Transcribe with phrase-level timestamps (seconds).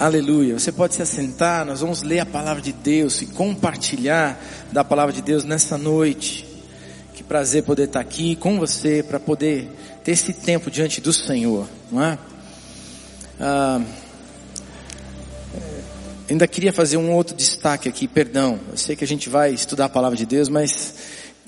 [0.00, 0.58] Aleluia.
[0.58, 4.42] Você pode se assentar, nós vamos ler a palavra de Deus e compartilhar
[4.72, 6.46] da palavra de Deus nessa noite.
[7.12, 9.68] Que prazer poder estar aqui com você para poder
[10.02, 12.18] ter esse tempo diante do Senhor, não é?
[13.38, 13.82] Ah,
[16.30, 18.58] ainda queria fazer um outro destaque aqui, perdão.
[18.70, 20.94] Eu sei que a gente vai estudar a palavra de Deus, mas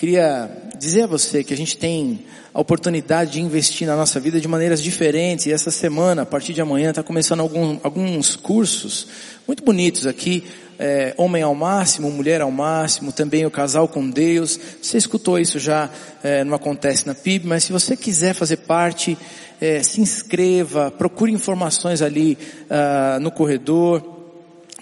[0.03, 4.41] queria dizer a você que a gente tem a oportunidade de investir na nossa vida
[4.41, 5.47] de maneiras diferentes.
[5.47, 9.07] E essa semana, a partir de amanhã, está começando algum, alguns cursos
[9.47, 10.43] muito bonitos aqui.
[10.77, 14.59] É, homem ao máximo, mulher ao máximo, também o casal com Deus.
[14.83, 15.89] Você escutou isso já,
[16.21, 19.17] é, não acontece na PIB, mas se você quiser fazer parte,
[19.61, 24.12] é, se inscreva, procure informações ali uh, no corredor.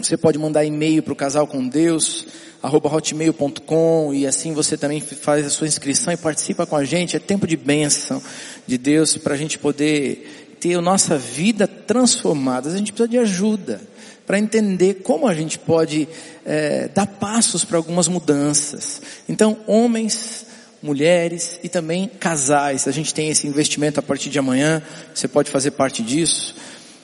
[0.07, 2.27] Você pode mandar e-mail para o casal com Deus
[2.63, 7.17] arroba hotmail.com e assim você também faz a sua inscrição e participa com a gente.
[7.17, 8.23] É tempo de bênção
[8.67, 12.69] de Deus para a gente poder ter a nossa vida transformada.
[12.69, 13.81] A gente precisa de ajuda
[14.27, 16.07] para entender como a gente pode
[16.45, 19.01] é, dar passos para algumas mudanças.
[19.29, 20.47] Então, homens,
[20.83, 22.87] mulheres e também casais.
[22.87, 24.83] A gente tem esse investimento a partir de amanhã.
[25.15, 26.55] Você pode fazer parte disso.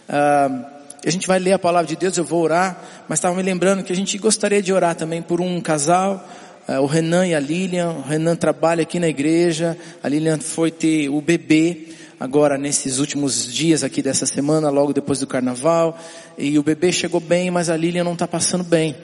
[0.08, 0.75] Ah,
[1.08, 3.84] a gente vai ler a palavra de Deus, eu vou orar, mas estava me lembrando
[3.84, 6.28] que a gente gostaria de orar também por um casal,
[6.68, 7.90] uh, o Renan e a Lilian.
[7.90, 13.46] O Renan trabalha aqui na igreja, a Lilian foi ter o bebê agora nesses últimos
[13.52, 15.96] dias aqui dessa semana, logo depois do carnaval,
[16.36, 18.96] e o bebê chegou bem, mas a Lilian não está passando bem.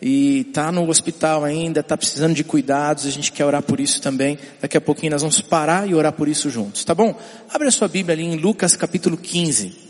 [0.00, 4.00] E está no hospital ainda, está precisando de cuidados, a gente quer orar por isso
[4.00, 4.38] também.
[4.58, 7.14] Daqui a pouquinho nós vamos parar e orar por isso juntos, tá bom?
[7.52, 9.81] Abre a sua Bíblia ali em Lucas capítulo 15.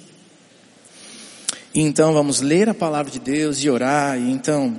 [1.75, 4.77] Então vamos ler a palavra de Deus e orar e então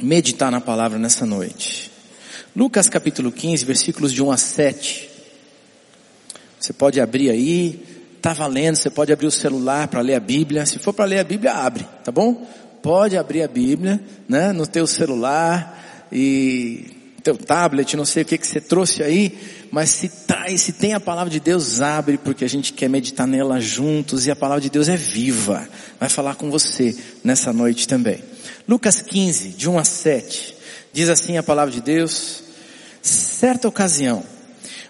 [0.00, 1.90] meditar na palavra nessa noite.
[2.56, 5.10] Lucas capítulo 15, versículos de 1 a 7.
[6.58, 7.84] Você pode abrir aí,
[8.22, 10.64] tá valendo, você pode abrir o celular para ler a Bíblia.
[10.64, 12.48] Se for para ler a Bíblia, abre, tá bom?
[12.82, 18.38] Pode abrir a Bíblia, né, no teu celular e teu tablet, não sei o que
[18.38, 19.36] que você trouxe aí,
[19.70, 23.26] mas se traz, se tem a palavra de Deus, abre, porque a gente quer meditar
[23.26, 25.68] nela juntos e a palavra de Deus é viva.
[25.98, 28.22] Vai falar com você nessa noite também.
[28.68, 30.56] Lucas 15, de 1 a 7,
[30.92, 32.42] diz assim a palavra de Deus,
[33.02, 34.22] certa ocasião,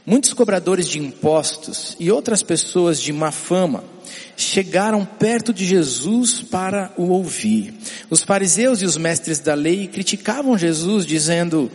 [0.05, 3.85] muitos cobradores de impostos e outras pessoas de má fama
[4.37, 7.75] chegaram perto de Jesus para o ouvir.
[8.11, 11.71] Os fariseus e os mestres da lei criticavam Jesus dizendo,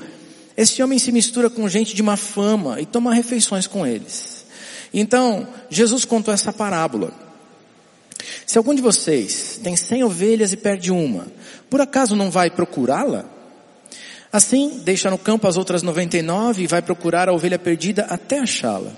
[0.55, 4.45] esse homem se mistura com gente de má fama e toma refeições com eles.
[4.93, 7.32] Então, Jesus contou essa parábola.
[8.45, 11.27] Se algum de vocês tem cem ovelhas e perde uma,
[11.69, 13.25] por acaso não vai procurá-la?
[14.31, 18.03] Assim, deixa no campo as outras noventa e nove e vai procurar a ovelha perdida
[18.09, 18.91] até achá-la.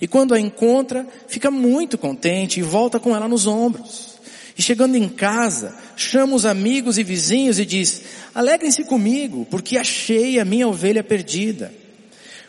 [0.00, 4.16] E quando a encontra, fica muito contente e volta com ela nos ombros.
[4.56, 8.02] E chegando em casa, chama os amigos e vizinhos e diz,
[8.34, 11.74] alegrem-se comigo, porque achei a minha ovelha perdida.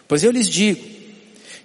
[0.07, 0.85] Pois eu lhes digo,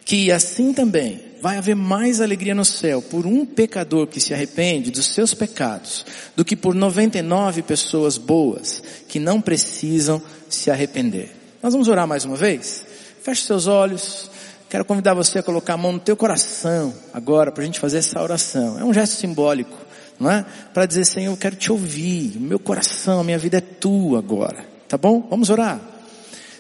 [0.05, 4.93] que assim também vai haver mais alegria no céu por um pecador que se arrepende
[4.93, 11.35] dos seus pecados, do que por 99 pessoas boas que não precisam se arrepender.
[11.61, 12.87] Nós vamos orar mais uma vez?
[13.25, 14.31] Feche seus olhos.
[14.71, 17.99] Quero convidar você a colocar a mão no teu coração agora para a gente fazer
[17.99, 18.79] essa oração.
[18.79, 19.83] É um gesto simbólico
[20.21, 20.47] não é?
[20.73, 24.97] Para dizer, Senhor, eu quero te ouvir, meu coração, minha vida é tua agora, tá
[24.97, 25.27] bom?
[25.29, 25.81] Vamos orar.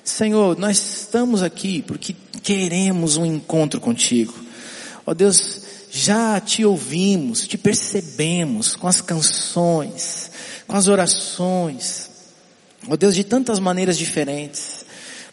[0.03, 4.35] Senhor, nós estamos aqui porque queremos um encontro contigo.
[5.07, 10.31] Ó Deus, já te ouvimos, te percebemos com as canções,
[10.67, 12.11] com as orações.
[12.89, 14.85] Ó Deus, de tantas maneiras diferentes.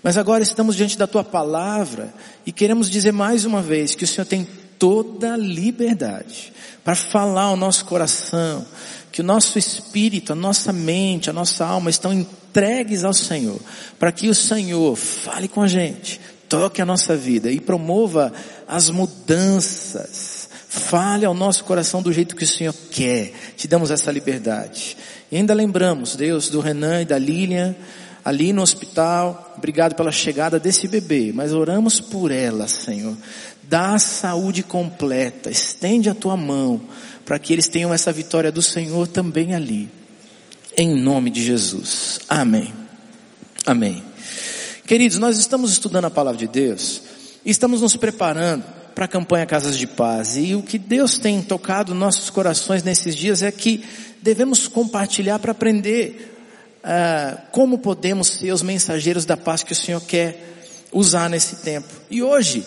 [0.02, 2.14] Mas agora estamos diante da tua palavra
[2.46, 4.48] e queremos dizer mais uma vez que o Senhor tem
[4.78, 6.54] toda a liberdade
[6.84, 8.66] para falar ao nosso coração,
[9.12, 13.60] que o nosso espírito, a nossa mente, a nossa alma estão entregues ao Senhor,
[14.00, 16.20] para que o Senhor fale com a gente,
[16.50, 18.34] toque a nossa vida e promova
[18.68, 20.50] as mudanças.
[20.68, 23.32] Fale ao nosso coração do jeito que o Senhor quer.
[23.56, 24.98] Te damos essa liberdade.
[25.32, 27.76] E ainda lembramos, Deus, do Renan e da Lilian,
[28.26, 29.56] ali no hospital.
[29.58, 33.16] Obrigado pela chegada desse bebê, mas oramos por ela, Senhor
[33.70, 36.82] dá saúde completa, estende a tua mão,
[37.24, 39.88] para que eles tenham essa vitória do Senhor também ali.
[40.76, 42.20] Em nome de Jesus.
[42.28, 42.74] Amém.
[43.66, 44.09] Amém.
[44.90, 47.04] Queridos, nós estamos estudando a palavra de Deus
[47.46, 48.64] e estamos nos preparando
[48.96, 50.36] para a campanha Casas de Paz.
[50.36, 53.86] E o que Deus tem tocado nossos corações nesses dias é que
[54.20, 56.36] devemos compartilhar para aprender
[56.84, 60.58] uh, como podemos ser os mensageiros da paz que o Senhor quer
[60.92, 61.94] usar nesse tempo.
[62.10, 62.66] E hoje,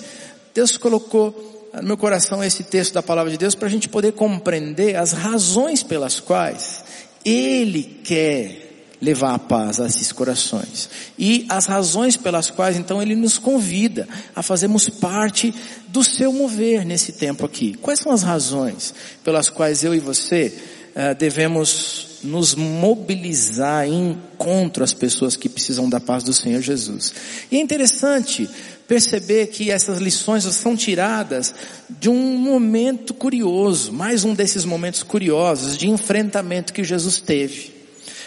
[0.54, 4.12] Deus colocou no meu coração esse texto da palavra de Deus para a gente poder
[4.12, 6.84] compreender as razões pelas quais
[7.24, 8.71] Ele quer
[9.02, 10.88] levar a paz a esses corações.
[11.18, 15.52] E as razões pelas quais então Ele nos convida a fazermos parte
[15.88, 17.74] do seu mover nesse tempo aqui.
[17.74, 18.94] Quais são as razões
[19.24, 20.54] pelas quais eu e você
[20.90, 27.12] uh, devemos nos mobilizar em encontro às pessoas que precisam da paz do Senhor Jesus?
[27.50, 28.48] E é interessante
[28.86, 31.52] perceber que essas lições são tiradas
[31.90, 37.81] de um momento curioso, mais um desses momentos curiosos de enfrentamento que Jesus teve.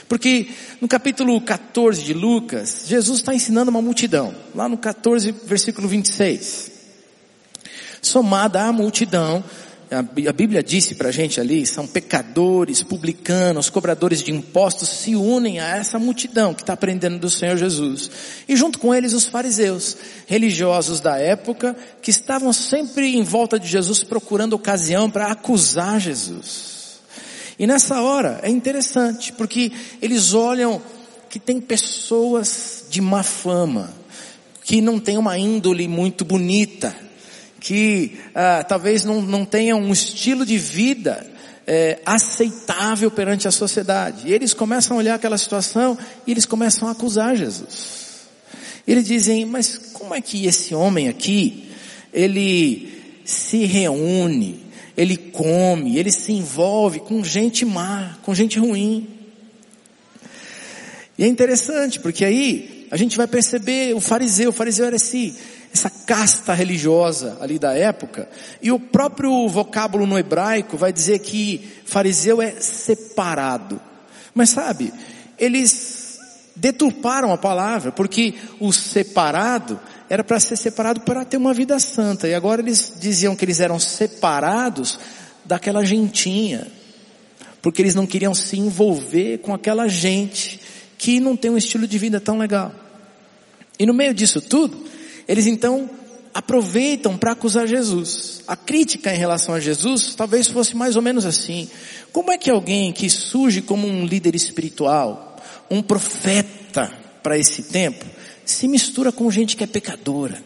[0.07, 0.47] Porque
[0.79, 6.71] no capítulo 14 de Lucas, Jesus está ensinando uma multidão, lá no 14, versículo 26.
[8.01, 9.43] Somada à multidão,
[9.89, 15.59] a Bíblia disse para a gente ali, são pecadores, publicanos, cobradores de impostos, se unem
[15.59, 18.09] a essa multidão que está aprendendo do Senhor Jesus.
[18.47, 23.67] E junto com eles os fariseus, religiosos da época, que estavam sempre em volta de
[23.67, 26.74] Jesus procurando ocasião para acusar Jesus.
[27.57, 29.71] E nessa hora é interessante, porque
[30.01, 30.81] eles olham
[31.29, 33.93] que tem pessoas de má fama,
[34.63, 36.95] que não tem uma índole muito bonita,
[37.59, 41.25] que ah, talvez não, não tenham um estilo de vida
[41.65, 44.27] é, aceitável perante a sociedade.
[44.27, 48.05] E eles começam a olhar aquela situação e eles começam a acusar Jesus.
[48.87, 51.71] Eles dizem, mas como é que esse homem aqui,
[52.13, 54.64] ele se reúne,
[54.97, 59.07] ele come, ele se envolve com gente má, com gente ruim.
[61.17, 65.35] E é interessante, porque aí a gente vai perceber o fariseu, o fariseu era esse,
[65.73, 68.29] essa casta religiosa ali da época,
[68.61, 73.79] e o próprio vocábulo no hebraico vai dizer que fariseu é separado.
[74.33, 74.93] Mas sabe,
[75.37, 76.19] eles
[76.55, 79.79] deturparam a palavra, porque o separado
[80.09, 83.59] era para ser separado para ter uma vida santa, e agora eles diziam que eles
[83.59, 84.99] eram separados
[85.43, 86.67] daquela gentinha,
[87.61, 90.59] porque eles não queriam se envolver com aquela gente
[90.97, 92.73] que não tem um estilo de vida tão legal.
[93.77, 94.85] E no meio disso tudo,
[95.27, 95.89] eles então
[96.33, 98.43] aproveitam para acusar Jesus.
[98.47, 101.69] A crítica em relação a Jesus talvez fosse mais ou menos assim.
[102.11, 105.37] Como é que alguém que surge como um líder espiritual,
[105.69, 106.91] um profeta
[107.23, 108.05] para esse tempo,
[108.45, 110.41] se mistura com gente que é pecadora?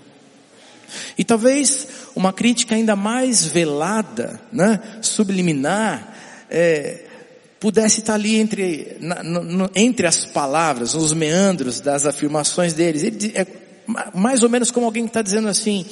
[1.18, 6.16] E talvez uma crítica ainda mais velada, né, subliminar,
[6.50, 7.06] é,
[7.60, 13.04] pudesse estar ali entre, na, no, entre as palavras, nos meandros das afirmações deles.
[13.04, 13.46] Ele, é,
[14.14, 15.86] mais ou menos como alguém que está dizendo assim,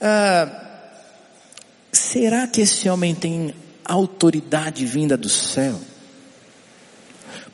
[0.00, 0.64] ah,
[1.90, 3.54] será que esse homem tem
[3.84, 5.80] autoridade vinda do céu?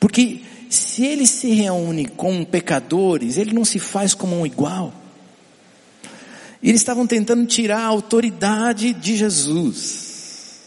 [0.01, 0.43] Porque
[0.75, 4.93] se ele se reúne com pecadores, ele não se faz como um igual.
[6.63, 10.61] Eles estavam tentando tirar a autoridade de Jesus.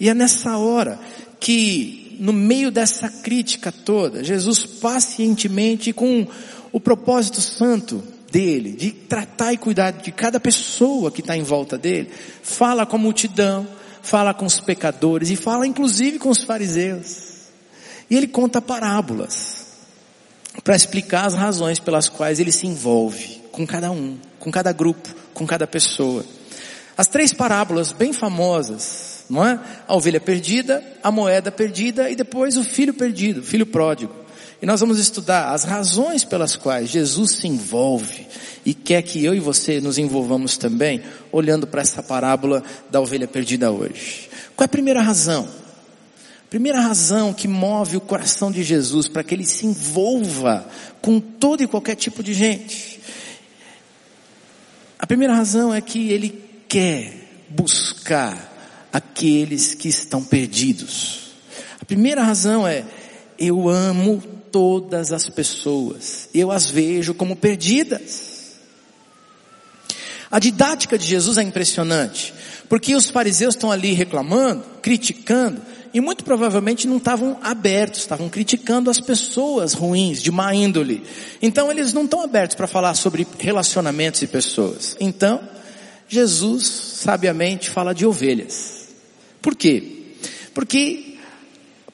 [0.00, 0.98] E é nessa hora
[1.38, 6.26] que, no meio dessa crítica toda, Jesus pacientemente com
[6.72, 8.02] o propósito santo
[8.32, 12.08] dele, de tratar e cuidar de cada pessoa que está em volta dele,
[12.42, 13.68] fala com a multidão,
[14.00, 17.25] fala com os pecadores e fala inclusive com os fariseus.
[18.08, 19.66] E ele conta parábolas
[20.62, 25.08] para explicar as razões pelas quais ele se envolve com cada um, com cada grupo,
[25.32, 26.24] com cada pessoa.
[26.96, 29.58] As três parábolas bem famosas, não é?
[29.86, 34.14] A ovelha perdida, a moeda perdida e depois o filho perdido, o filho pródigo.
[34.60, 38.26] E nós vamos estudar as razões pelas quais Jesus se envolve
[38.64, 43.28] e quer que eu e você nos envolvamos também, olhando para essa parábola da ovelha
[43.28, 44.28] perdida hoje.
[44.56, 45.46] Qual é a primeira razão?
[46.50, 50.68] Primeira razão que move o coração de Jesus para que ele se envolva
[51.02, 53.00] com todo e qualquer tipo de gente.
[54.98, 61.32] A primeira razão é que ele quer buscar aqueles que estão perdidos.
[61.80, 62.84] A primeira razão é
[63.38, 66.28] eu amo todas as pessoas.
[66.32, 68.56] Eu as vejo como perdidas.
[70.30, 72.34] A didática de Jesus é impressionante,
[72.68, 75.62] porque os fariseus estão ali reclamando, criticando,
[75.92, 81.02] e muito provavelmente não estavam abertos, estavam criticando as pessoas ruins, de má índole.
[81.40, 84.96] Então eles não estão abertos para falar sobre relacionamentos e pessoas.
[85.00, 85.40] Então,
[86.08, 88.88] Jesus sabiamente fala de ovelhas.
[89.40, 90.14] Por quê?
[90.54, 91.16] Porque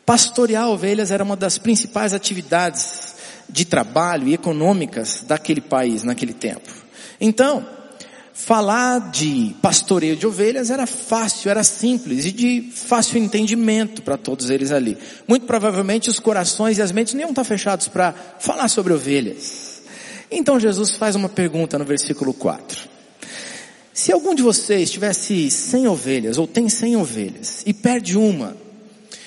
[0.05, 3.15] Pastorear ovelhas era uma das principais atividades
[3.49, 6.71] de trabalho e econômicas daquele país naquele tempo.
[7.21, 7.65] Então,
[8.35, 14.51] falar de pastoreio de ovelhas era fácil, era simples e de fácil entendimento para todos
[14.51, 14.97] eles ali.
[15.29, 19.83] Muito provavelmente os corações e as mentes nem estar fechados para falar sobre ovelhas.
[20.31, 22.91] Então Jesus faz uma pergunta no versículo 4.
[23.93, 28.57] Se algum de vocês tivesse 100 ovelhas, ou tem 100 ovelhas, e perde uma,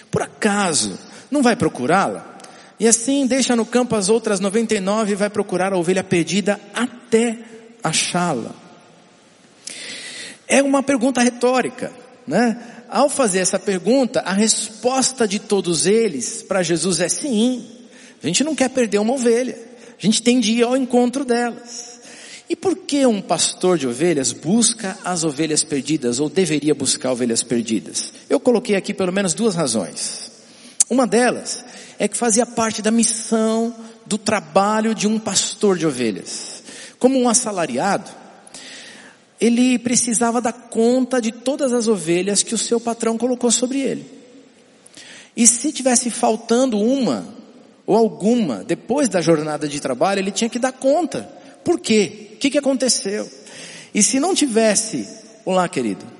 [0.09, 0.97] por acaso,
[1.29, 2.35] não vai procurá-la?
[2.79, 7.37] E assim deixa no campo as outras 99 e vai procurar a ovelha perdida até
[7.83, 8.64] achá-la.
[10.47, 11.91] É uma pergunta retórica,
[12.27, 12.57] né?
[12.89, 17.65] Ao fazer essa pergunta, a resposta de todos eles para Jesus é sim.
[18.23, 19.57] A gente não quer perder uma ovelha.
[19.97, 21.99] A gente tem de ir ao encontro delas.
[22.47, 27.41] E por que um pastor de ovelhas busca as ovelhas perdidas ou deveria buscar ovelhas
[27.41, 28.13] perdidas?
[28.29, 30.31] Eu coloquei aqui pelo menos duas razões.
[30.89, 31.65] Uma delas
[31.97, 33.75] é que fazia parte da missão
[34.05, 36.63] do trabalho de um pastor de ovelhas.
[36.99, 38.11] Como um assalariado,
[39.45, 44.03] ele precisava dar conta de todas as ovelhas que o seu patrão colocou sobre ele.
[45.37, 47.27] E se tivesse faltando uma
[47.85, 51.29] ou alguma depois da jornada de trabalho, ele tinha que dar conta.
[51.63, 52.31] Por quê?
[52.33, 53.29] O que, que aconteceu?
[53.93, 55.07] E se não tivesse,
[55.45, 56.15] olá querido,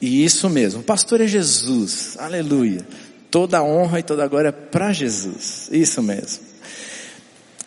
[0.00, 2.84] Isso mesmo, o pastor é Jesus, aleluia.
[3.30, 6.42] Toda a honra e toda a glória para Jesus, isso mesmo.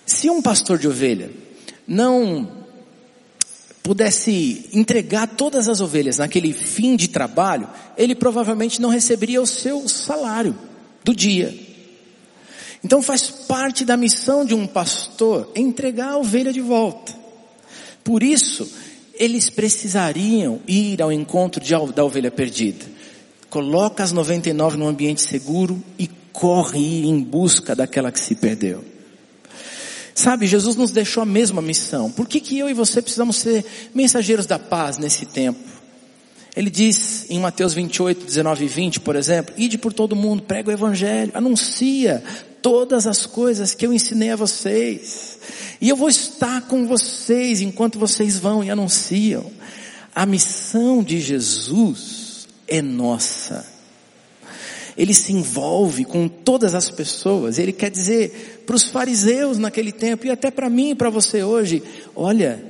[0.05, 1.31] Se um pastor de ovelha
[1.87, 2.65] não
[3.83, 9.87] pudesse entregar todas as ovelhas naquele fim de trabalho, ele provavelmente não receberia o seu
[9.87, 10.57] salário
[11.03, 11.55] do dia.
[12.83, 17.13] Então faz parte da missão de um pastor entregar a ovelha de volta.
[18.03, 18.71] Por isso,
[19.13, 22.85] eles precisariam ir ao encontro de, da ovelha perdida.
[23.49, 28.94] Coloca as 99 num ambiente seguro e corre em busca daquela que se perdeu.
[30.15, 32.09] Sabe, Jesus nos deixou a mesma missão.
[32.09, 35.59] Por que, que eu e você precisamos ser mensageiros da paz nesse tempo?
[36.55, 40.69] Ele diz em Mateus 28, 19 e 20, por exemplo, ide por todo mundo, prega
[40.69, 42.23] o evangelho, anuncia
[42.61, 45.37] todas as coisas que eu ensinei a vocês.
[45.81, 49.51] E eu vou estar com vocês enquanto vocês vão e anunciam.
[50.15, 53.74] A missão de Jesus é nossa.
[54.97, 57.57] Ele se envolve com todas as pessoas.
[57.57, 61.43] Ele quer dizer para os fariseus naquele tempo e até para mim e para você
[61.43, 61.83] hoje:
[62.15, 62.63] olha,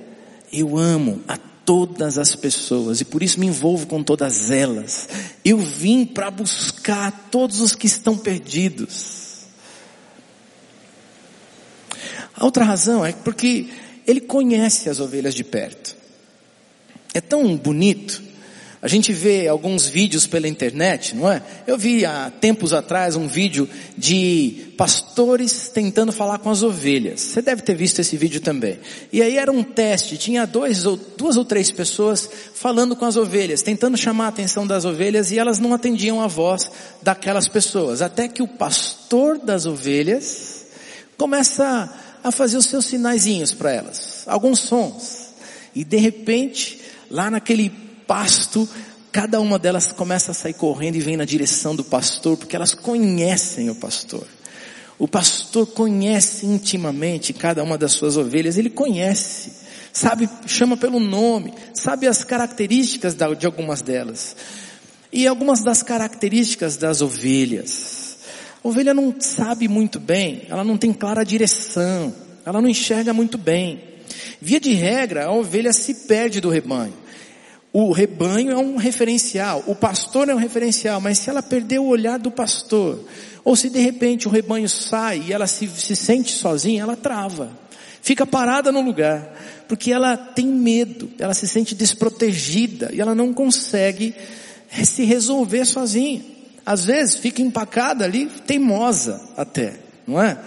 [0.52, 5.08] eu amo a todas as pessoas e por isso me envolvo com todas elas.
[5.44, 9.26] Eu vim para buscar todos os que estão perdidos.
[12.36, 13.70] A outra razão é porque
[14.06, 15.96] ele conhece as ovelhas de perto.
[17.14, 18.22] É tão bonito.
[18.86, 21.42] A gente vê alguns vídeos pela internet, não é?
[21.66, 27.20] Eu vi há tempos atrás um vídeo de pastores tentando falar com as ovelhas.
[27.20, 28.78] Você deve ter visto esse vídeo também.
[29.12, 33.18] E aí era um teste, tinha dois ou, duas ou três pessoas falando com as
[33.18, 36.70] ovelhas, tentando chamar a atenção das ovelhas e elas não atendiam a voz
[37.02, 38.04] daquelas pessoas.
[38.04, 40.68] Até que o pastor das ovelhas
[41.18, 41.92] começa
[42.24, 45.34] a fazer os seus sinaizinhos para elas, alguns sons.
[45.74, 48.68] E de repente, lá naquele pasto,
[49.12, 52.74] cada uma delas começa a sair correndo e vem na direção do pastor, porque elas
[52.74, 54.28] conhecem o pastor.
[54.98, 59.52] O pastor conhece intimamente cada uma das suas ovelhas, ele conhece,
[59.92, 64.36] sabe, chama pelo nome, sabe as características de algumas delas.
[65.12, 68.18] E algumas das características das ovelhas.
[68.64, 72.14] A ovelha não sabe muito bem, ela não tem clara direção,
[72.46, 73.82] ela não enxerga muito bem.
[74.42, 77.05] Via de regra, a ovelha se perde do rebanho.
[77.78, 81.88] O rebanho é um referencial, o pastor é um referencial, mas se ela perder o
[81.88, 83.04] olhar do pastor,
[83.44, 87.52] ou se de repente o rebanho sai e ela se, se sente sozinha, ela trava.
[88.02, 89.30] Fica parada no lugar,
[89.68, 94.16] porque ela tem medo, ela se sente desprotegida e ela não consegue
[94.84, 99.76] se resolver sozinha às vezes fica empacada ali, teimosa até,
[100.08, 100.38] não é?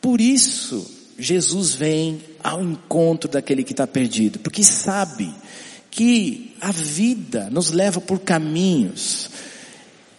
[0.00, 5.32] Por isso, Jesus vem ao encontro daquele que está perdido, porque sabe
[5.92, 9.30] que a vida nos leva por caminhos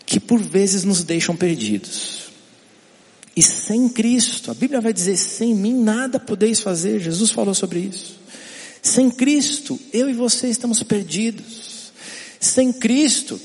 [0.06, 2.25] que por vezes nos deixam perdidos.
[3.36, 7.80] E sem Cristo, a Bíblia vai dizer, sem mim nada podeis fazer, Jesus falou sobre
[7.80, 8.20] isso.
[8.82, 11.92] Sem Cristo, eu e você estamos perdidos.
[12.39, 13.39] Sem Cristo,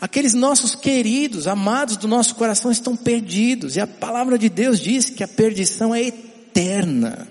[0.00, 3.74] Aqueles nossos queridos, amados do nosso coração estão perdidos.
[3.74, 7.26] E a palavra de Deus diz que a perdição é eterna.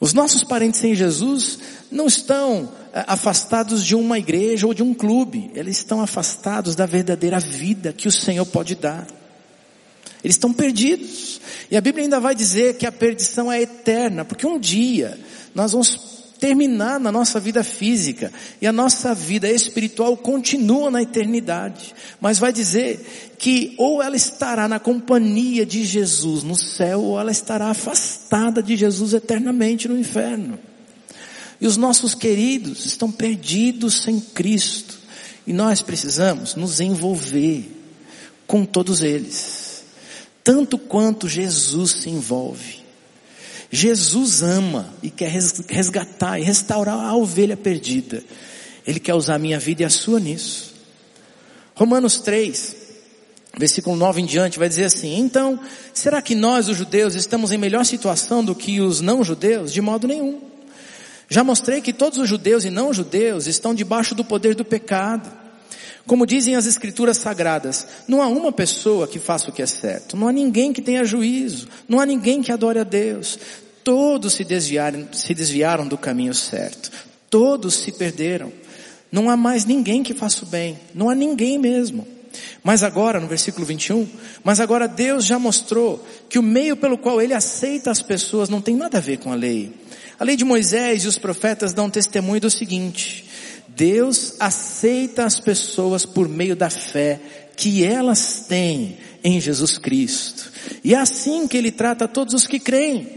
[0.00, 1.58] Os nossos parentes sem Jesus
[1.90, 5.50] não estão eh, afastados de uma igreja ou de um clube.
[5.54, 9.06] Eles estão afastados da verdadeira vida que o Senhor pode dar.
[10.24, 11.38] Eles estão perdidos.
[11.70, 15.18] E a Bíblia ainda vai dizer que a perdição é eterna, porque um dia
[15.54, 21.94] nós vamos terminar na nossa vida física e a nossa vida espiritual continua na eternidade.
[22.20, 27.30] Mas vai dizer que ou ela estará na companhia de Jesus no céu ou ela
[27.30, 30.58] estará afastada de Jesus eternamente no inferno.
[31.60, 34.98] E os nossos queridos estão perdidos sem Cristo.
[35.46, 37.68] E nós precisamos nos envolver
[38.46, 39.84] com todos eles.
[40.42, 42.79] Tanto quanto Jesus se envolve.
[43.70, 45.30] Jesus ama e quer
[45.68, 48.22] resgatar e restaurar a ovelha perdida.
[48.84, 50.74] Ele quer usar a minha vida e a sua nisso.
[51.74, 52.76] Romanos 3,
[53.56, 55.58] versículo 9 em diante, vai dizer assim: Então,
[55.94, 59.72] será que nós, os judeus, estamos em melhor situação do que os não-judeus?
[59.72, 60.40] De modo nenhum.
[61.28, 65.39] Já mostrei que todos os judeus e não-judeus estão debaixo do poder do pecado.
[66.06, 70.16] Como dizem as escrituras sagradas, não há uma pessoa que faça o que é certo,
[70.16, 73.38] não há ninguém que tenha juízo, não há ninguém que adore a Deus.
[73.82, 76.90] Todos se desviaram, se desviaram do caminho certo,
[77.28, 78.52] todos se perderam.
[79.10, 82.06] Não há mais ninguém que faça o bem, não há ninguém mesmo.
[82.62, 84.08] Mas agora, no versículo 21,
[84.44, 88.60] mas agora Deus já mostrou que o meio pelo qual Ele aceita as pessoas não
[88.60, 89.72] tem nada a ver com a lei.
[90.18, 93.24] A lei de Moisés e os profetas dão testemunho do seguinte,
[93.80, 97.18] Deus aceita as pessoas por meio da fé
[97.56, 100.52] que elas têm em Jesus Cristo.
[100.84, 103.08] E é assim que Ele trata todos os que creem,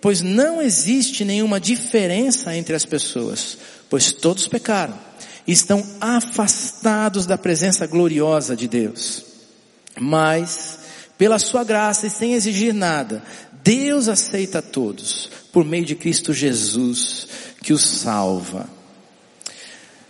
[0.00, 3.58] pois não existe nenhuma diferença entre as pessoas,
[3.90, 4.96] pois todos pecaram
[5.44, 9.24] e estão afastados da presença gloriosa de Deus.
[9.98, 10.78] Mas,
[11.18, 13.24] pela sua graça e sem exigir nada,
[13.64, 17.26] Deus aceita todos por meio de Cristo Jesus,
[17.60, 18.81] que os salva.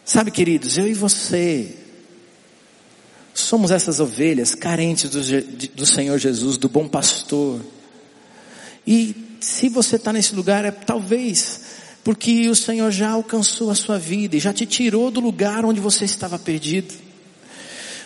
[0.04, 1.76] Sabe, queridos, eu e você
[3.32, 5.20] somos essas ovelhas carentes do,
[5.74, 7.60] do Senhor Jesus, do bom pastor.
[8.86, 11.60] E se você está nesse lugar, é talvez
[12.04, 15.80] porque o Senhor já alcançou a sua vida e já te tirou do lugar onde
[15.80, 16.92] você estava perdido.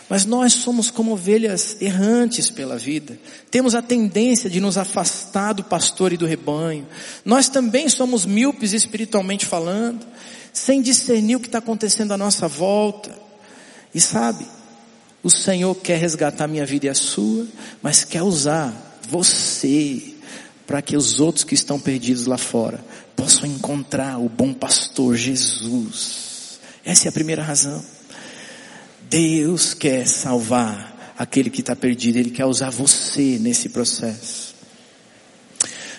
[0.09, 3.19] Mas nós somos como ovelhas errantes pela vida.
[3.51, 6.87] Temos a tendência de nos afastar do pastor e do rebanho.
[7.25, 10.07] Nós também somos míopes espiritualmente falando
[10.57, 13.11] sem discernir o que está acontecendo à nossa volta.
[13.95, 14.47] E sabe,
[15.23, 17.47] o Senhor quer resgatar minha vida e a sua,
[17.83, 18.73] mas quer usar
[19.07, 20.15] você
[20.67, 22.83] para que os outros que estão perdidos lá fora
[23.15, 26.59] possam encontrar o bom pastor Jesus.
[26.83, 27.85] Essa é a primeira razão.
[29.11, 34.55] Deus quer salvar aquele que está perdido, Ele quer usar você nesse processo.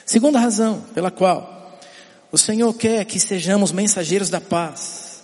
[0.04, 1.57] Segunda razão pela qual
[2.32, 5.22] o Senhor quer que sejamos mensageiros da paz.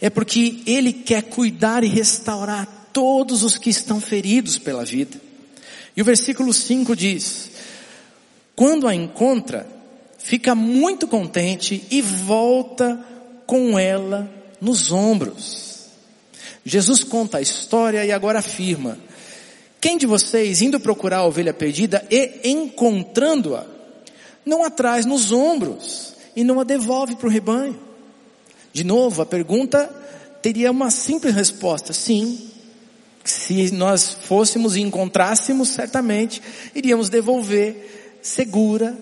[0.00, 5.20] É porque Ele quer cuidar e restaurar todos os que estão feridos pela vida.
[5.96, 7.50] E o versículo 5 diz,
[8.54, 9.66] quando a encontra,
[10.18, 12.98] fica muito contente e volta
[13.46, 15.88] com ela nos ombros.
[16.64, 18.98] Jesus conta a história e agora afirma,
[19.80, 23.66] quem de vocês indo procurar a ovelha perdida e encontrando-a,
[24.46, 27.78] não a traz nos ombros e não a devolve para o rebanho.
[28.72, 29.88] De novo, a pergunta
[30.42, 32.50] teria uma simples resposta, sim.
[33.24, 36.42] Se nós fôssemos e encontrássemos, certamente
[36.74, 38.96] iríamos devolver segura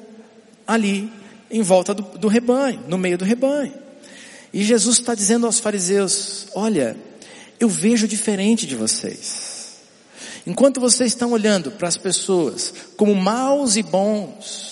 [0.67, 1.11] ali
[1.51, 3.75] em volta do, do rebanho, no meio do rebanho.
[4.53, 6.97] E Jesus está dizendo aos fariseus, olha,
[7.59, 9.77] eu vejo diferente de vocês.
[10.47, 14.72] Enquanto vocês estão olhando para as pessoas como maus e bons,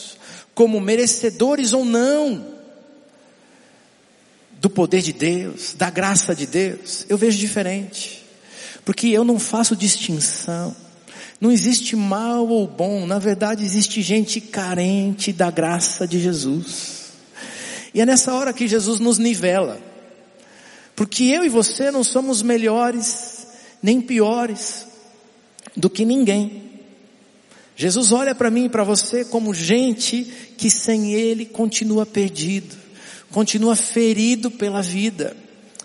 [0.61, 2.47] como merecedores ou não
[4.61, 8.23] do poder de Deus, da graça de Deus, eu vejo diferente.
[8.85, 10.77] Porque eu não faço distinção.
[11.41, 17.13] Não existe mal ou bom, na verdade existe gente carente da graça de Jesus.
[17.95, 19.81] E é nessa hora que Jesus nos nivela.
[20.95, 23.47] Porque eu e você não somos melhores
[23.83, 24.87] nem piores
[25.75, 26.70] do que ninguém.
[27.81, 30.25] Jesus olha para mim e para você como gente
[30.59, 32.77] que sem Ele continua perdido,
[33.31, 35.35] continua ferido pela vida.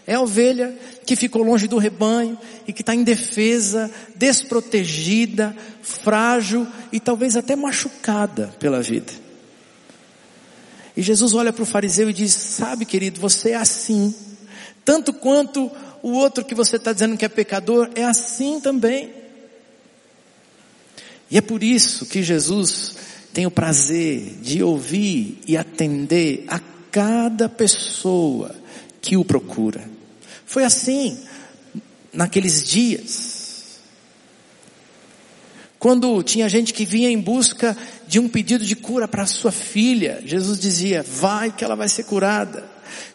[0.06, 7.00] É a ovelha que ficou longe do rebanho e que está indefesa, desprotegida, frágil e
[7.00, 9.14] talvez até machucada pela vida.
[10.98, 14.14] E Jesus olha para o fariseu e diz, sabe querido, você é assim.
[14.84, 15.72] Tanto quanto
[16.04, 19.24] o outro que você está dizendo que é pecador, é assim também.
[21.30, 22.96] E é por isso que Jesus
[23.34, 26.60] tem o prazer de ouvir e atender a
[26.92, 28.56] cada pessoa
[29.02, 29.90] que o procura.
[30.46, 31.18] Foi assim
[32.14, 33.82] naqueles dias.
[35.78, 40.22] Quando tinha gente que vinha em busca de um pedido de cura para sua filha,
[40.26, 42.68] Jesus dizia, vai que ela vai ser curada.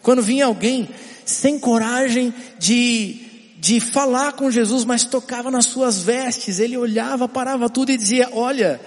[0.03, 0.88] Quando vinha alguém
[1.25, 3.30] sem coragem de
[3.61, 8.31] de falar com Jesus, mas tocava nas suas vestes, ele olhava, parava tudo e dizia:
[8.33, 8.81] Olha,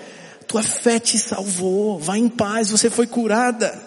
[0.47, 3.79] tua fé te salvou, vá em paz, você foi curada.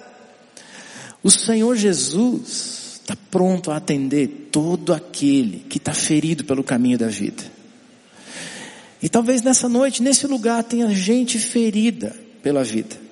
[1.24, 7.08] O Senhor Jesus está pronto a atender todo aquele que está ferido pelo caminho da
[7.08, 7.42] vida.
[9.02, 13.05] E talvez nessa noite, nesse lugar, tenha gente ferida pela vida.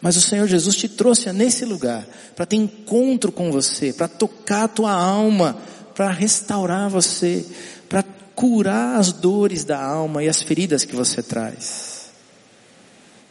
[0.00, 2.06] Mas o Senhor Jesus te trouxe nesse lugar
[2.36, 5.60] para ter encontro com você, para tocar a tua alma,
[5.94, 7.44] para restaurar você,
[7.88, 12.10] para curar as dores da alma e as feridas que você traz.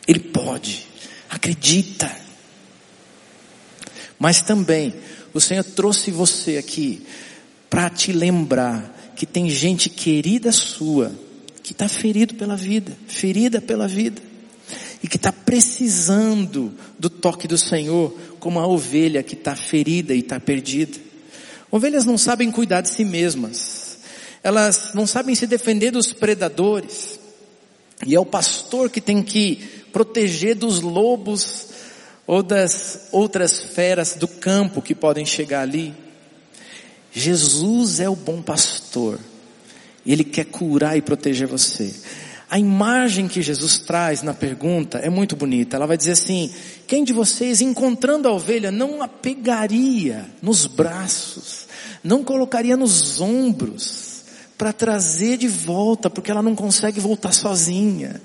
[0.06, 0.86] Ele pode,
[1.30, 2.14] acredita.
[4.20, 4.94] Mas também
[5.34, 7.06] o Senhor trouxe você aqui
[7.70, 11.12] para te lembrar que tem gente querida sua
[11.64, 14.27] que está ferido pela vida, ferida pela vida
[15.08, 20.20] e que está precisando do toque do Senhor, como a ovelha que está ferida e
[20.20, 21.00] está perdida.
[21.72, 24.00] Ovelhas não sabem cuidar de si mesmas,
[24.44, 27.18] elas não sabem se defender dos predadores,
[28.06, 29.56] e é o pastor que tem que
[29.94, 31.70] proteger dos lobos
[32.28, 35.94] ou das outras feras do campo que podem chegar ali.
[37.14, 39.18] Jesus é o bom pastor,
[40.06, 41.96] ele quer curar e proteger você.
[42.50, 45.76] A imagem que Jesus traz na pergunta é muito bonita.
[45.76, 46.54] Ela vai dizer assim:
[46.88, 51.68] quem de vocês, encontrando a ovelha, não a pegaria nos braços,
[52.04, 54.24] não colocaria nos ombros,
[54.58, 58.20] para trazer de volta, porque ela não consegue voltar sozinha,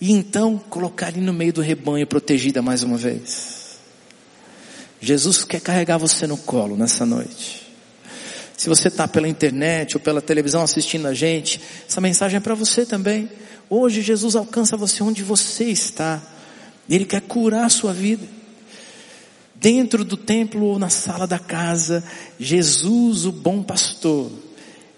[0.00, 3.78] e então colocaria no meio do rebanho, protegida mais uma vez?
[5.00, 7.69] Jesus quer carregar você no colo nessa noite.
[8.60, 12.54] Se você está pela internet ou pela televisão assistindo a gente, essa mensagem é para
[12.54, 13.26] você também.
[13.70, 16.20] Hoje Jesus alcança você onde você está.
[16.86, 18.28] Ele quer curar a sua vida.
[19.54, 22.04] Dentro do templo ou na sala da casa,
[22.38, 24.30] Jesus, o bom pastor,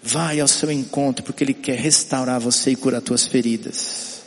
[0.01, 4.23] vai ao seu encontro porque ele quer restaurar você e curar tuas feridas.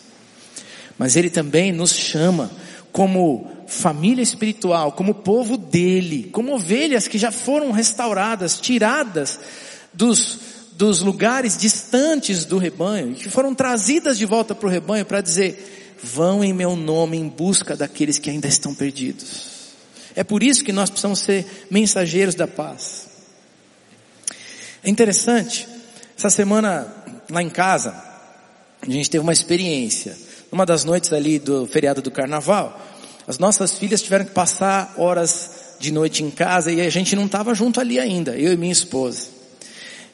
[0.97, 2.51] Mas ele também nos chama
[2.97, 9.39] como família espiritual, como povo dele, como ovelhas que já foram restauradas, tiradas
[9.93, 10.39] dos,
[10.73, 15.99] dos lugares distantes do rebanho, que foram trazidas de volta para o rebanho para dizer,
[16.03, 19.51] vão em meu nome em busca daqueles que ainda estão perdidos.
[20.15, 23.09] É por isso que nós precisamos ser mensageiros da paz.
[24.83, 25.69] É interessante,
[26.17, 26.91] essa semana
[27.31, 27.91] lá em casa,
[28.81, 30.17] a gente teve uma experiência.
[30.57, 32.81] Numa das noites ali do feriado do carnaval,
[33.29, 37.27] as nossas filhas tiveram que passar horas de noite em casa e a gente não
[37.27, 39.27] estava junto ali ainda, eu e minha esposa.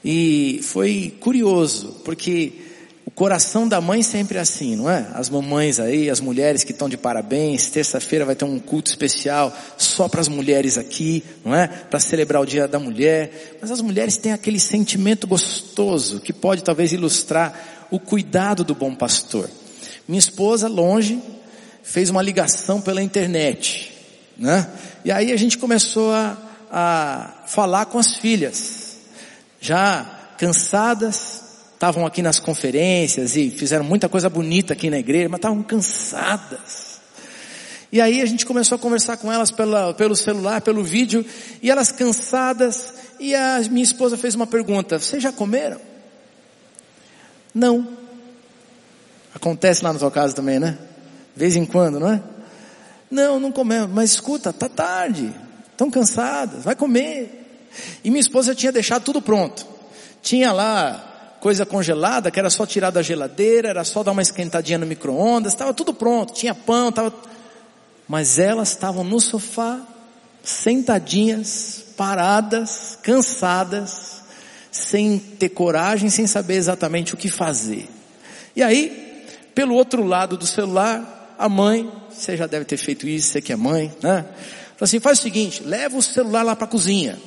[0.04, 2.54] E foi curioso, porque
[3.06, 5.06] o coração da mãe sempre é assim, não é?
[5.14, 9.56] As mamães aí, as mulheres que estão de parabéns, terça-feira vai ter um culto especial
[9.78, 11.68] só para as mulheres aqui, não é?
[11.68, 13.58] Para celebrar o dia da mulher.
[13.60, 18.92] Mas as mulheres têm aquele sentimento gostoso que pode talvez ilustrar o cuidado do bom
[18.92, 19.48] pastor.
[20.06, 21.22] Minha esposa, longe,
[21.82, 23.92] fez uma ligação pela internet,
[24.36, 24.68] né?
[25.04, 26.36] E aí a gente começou a,
[26.70, 28.96] a falar com as filhas,
[29.60, 30.04] já
[30.38, 31.42] cansadas,
[31.74, 37.00] estavam aqui nas conferências e fizeram muita coisa bonita aqui na igreja, mas estavam cansadas.
[37.92, 41.24] E aí a gente começou a conversar com elas pela, pelo celular, pelo vídeo,
[41.62, 45.78] e elas cansadas, e a minha esposa fez uma pergunta, vocês já comeram?
[47.54, 48.01] Não.
[49.42, 50.78] Acontece lá na tua casa também, né?
[51.34, 52.22] De vez em quando, não é?
[53.10, 53.90] Não, não comemos.
[53.92, 55.34] Mas escuta, tá tarde.
[55.72, 56.62] Estão cansadas.
[56.62, 57.68] Vai comer.
[58.04, 59.66] E minha esposa tinha deixado tudo pronto.
[60.22, 64.78] Tinha lá coisa congelada, que era só tirar da geladeira, era só dar uma esquentadinha
[64.78, 67.12] no micro-ondas, estava tudo pronto, tinha pão, estava...
[68.06, 69.80] Mas elas estavam no sofá,
[70.40, 74.22] sentadinhas, paradas, cansadas,
[74.70, 77.88] sem ter coragem, sem saber exatamente o que fazer.
[78.54, 79.11] E aí,
[79.54, 83.52] pelo outro lado do celular, a mãe, você já deve ter feito isso, você que
[83.52, 84.24] é mãe, né?
[84.76, 87.18] Falou assim, faz o seguinte, leva o celular lá para a cozinha.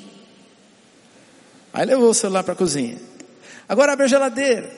[1.73, 2.97] Aí levou o celular para a cozinha.
[3.67, 4.69] Agora abre a geladeira.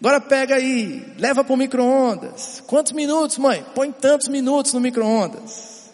[0.00, 2.62] Agora pega aí, leva para o micro-ondas.
[2.66, 3.64] Quantos minutos, mãe?
[3.74, 5.90] Põe tantos minutos no micro-ondas.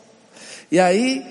[0.70, 1.25] E aí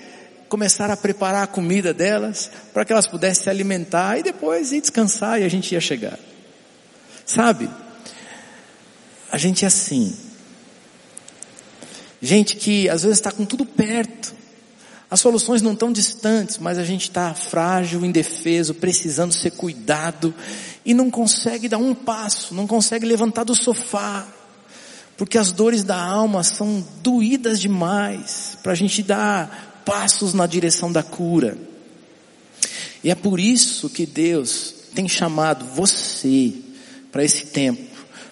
[0.47, 4.81] começaram a preparar a comida delas para que elas pudessem se alimentar e depois ir
[4.81, 6.17] descansar e a gente ia chegar.
[7.25, 7.69] Sabe?
[9.31, 10.15] A gente é assim.
[12.21, 14.35] Gente que às vezes está com tudo perto.
[15.11, 20.33] As soluções não estão distantes, mas a gente está frágil, indefeso, precisando ser cuidado
[20.85, 24.27] e não consegue dar um passo, não consegue levantar do sofá,
[25.17, 30.91] porque as dores da alma são doídas demais para a gente dar passos na direção
[30.91, 31.57] da cura.
[33.03, 36.53] E é por isso que Deus tem chamado você
[37.11, 37.81] para esse tempo,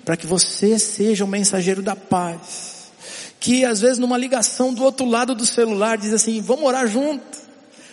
[0.08, 2.94] para que você seja o mensageiro da paz.
[3.42, 7.38] Que às vezes numa ligação do outro lado do celular diz assim, vamos orar junto,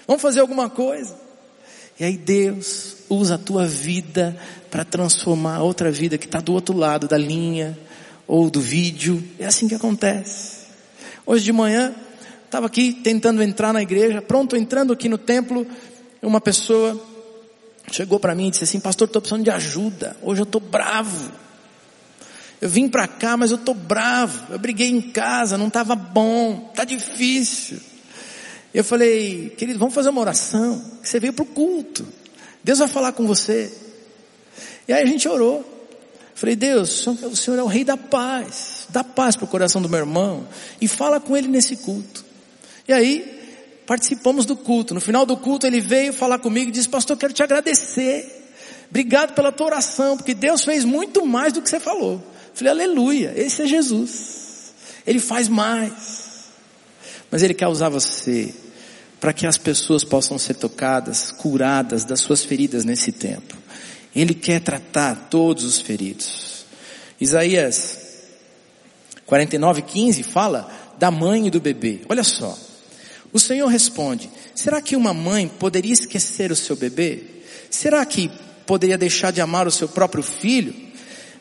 [0.07, 1.13] vamos fazer alguma coisa.
[1.99, 4.37] E aí Deus usa a tua vida
[4.71, 7.77] para transformar outra vida que está do outro lado da linha
[8.29, 9.21] ou do vídeo.
[9.37, 10.69] É assim que acontece.
[11.27, 11.93] Hoje de manhã,
[12.45, 15.67] estava aqui tentando entrar na igreja, pronto, entrando aqui no templo,
[16.23, 16.97] uma pessoa
[17.91, 21.43] chegou para mim e disse assim, pastor, estou precisando de ajuda, hoje eu estou bravo.
[22.61, 24.53] Eu vim para cá, mas eu estou bravo.
[24.53, 27.79] Eu briguei em casa, não estava bom, está difícil.
[28.73, 30.83] Eu falei, querido, vamos fazer uma oração.
[31.03, 32.07] Você veio para o culto.
[32.63, 33.73] Deus vai falar com você.
[34.89, 35.73] E aí a gente orou.
[36.35, 38.87] Falei, Deus, o Senhor é o rei da paz.
[38.89, 40.49] Dá paz para o coração do meu irmão.
[40.81, 42.25] E fala com ele nesse culto.
[42.89, 43.35] E aí,
[43.87, 44.95] participamos do culto.
[44.95, 48.43] No final do culto ele veio falar comigo e disse, pastor, quero te agradecer.
[48.91, 52.21] Obrigado pela tua oração, porque Deus fez muito mais do que você falou.
[52.55, 54.73] Falei, aleluia, esse é Jesus.
[55.07, 56.45] Ele faz mais.
[57.31, 58.55] Mas Ele quer usar você
[59.21, 63.57] para que as pessoas possam ser tocadas, curadas das suas feridas nesse tempo.
[64.15, 66.65] Ele quer tratar todos os feridos.
[67.21, 67.99] Isaías
[69.27, 72.03] 49, 15 fala da mãe e do bebê.
[72.09, 72.57] Olha só.
[73.33, 77.25] O Senhor responde: Será que uma mãe poderia esquecer o seu bebê?
[77.69, 78.31] Será que
[78.67, 80.75] poderia deixar de amar o seu próprio filho?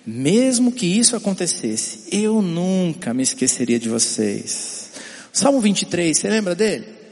[0.06, 4.92] Mesmo que isso acontecesse, eu nunca me esqueceria de vocês.
[5.32, 7.04] Salmo 23, você lembra dele?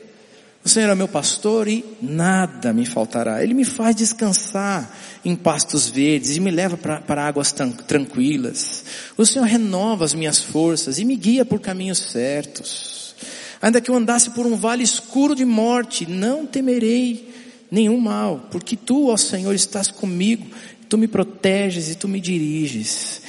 [0.63, 3.43] O Senhor é meu pastor e nada me faltará.
[3.43, 7.51] Ele me faz descansar em pastos verdes e me leva para águas
[7.87, 8.83] tranquilas.
[9.17, 13.15] O Senhor renova as minhas forças e me guia por caminhos certos.
[13.59, 17.31] Ainda que eu andasse por um vale escuro de morte, não temerei
[17.71, 20.45] nenhum mal, porque tu, ó Senhor, estás comigo,
[20.91, 23.21] tu me proteges e tu me diriges.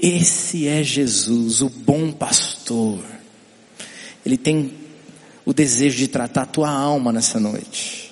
[0.00, 2.98] Esse é Jesus, o bom pastor.
[4.24, 4.72] Ele tem
[5.44, 8.10] o desejo de tratar a tua alma nessa noite.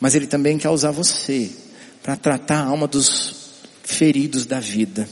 [0.00, 1.50] Mas ele também quer usar você
[2.02, 3.50] para tratar a alma dos
[3.84, 5.06] feridos da vida.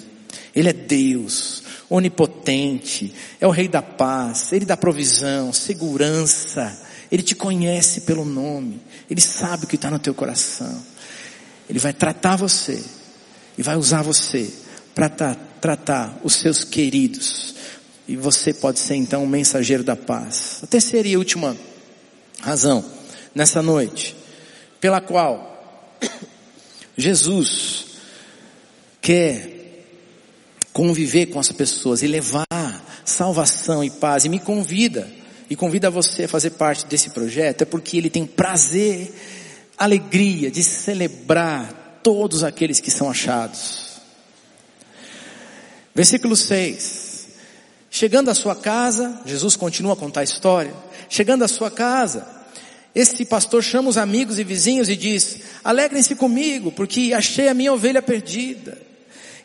[0.57, 7.35] Ele é Deus onipotente, é o rei da paz, ele dá provisão, segurança, ele te
[7.35, 10.83] conhece pelo nome, ele sabe o que está no teu coração.
[11.69, 12.83] Ele vai tratar você
[13.57, 14.53] e vai usar você
[14.95, 15.09] para
[15.61, 17.55] tratar os seus queridos.
[18.07, 20.61] E você pode ser então um mensageiro da paz.
[20.63, 21.57] A terceira e última
[22.41, 22.85] razão
[23.35, 24.15] nessa noite,
[24.81, 25.99] pela qual
[26.97, 27.87] Jesus
[29.01, 29.55] quer
[30.73, 32.47] conviver com as pessoas e levar
[33.05, 35.09] salvação e paz e me convida
[35.49, 39.13] e convida você a fazer parte desse projeto é porque ele tem prazer,
[39.77, 43.95] alegria de celebrar todos aqueles que são achados.
[45.95, 47.29] Versículo 6.
[47.91, 50.75] Chegando à sua casa, Jesus continua a contar a história.
[51.09, 52.27] Chegando à sua casa,
[52.95, 57.73] esse pastor chama os amigos e vizinhos e diz: Alegrem-se comigo, porque achei a minha
[57.73, 58.77] ovelha perdida.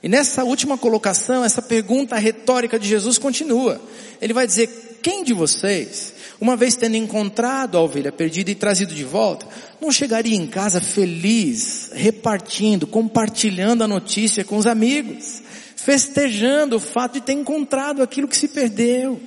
[0.01, 3.81] E nessa última colocação, essa pergunta retórica de Jesus continua.
[4.21, 8.93] Ele vai dizer, quem de vocês, uma vez tendo encontrado a ovelha perdida e trazido
[8.93, 9.45] de volta,
[9.81, 15.41] não chegaria em casa feliz, repartindo, compartilhando a notícia com os amigos,
[15.75, 19.19] festejando o fato de ter encontrado aquilo que se perdeu?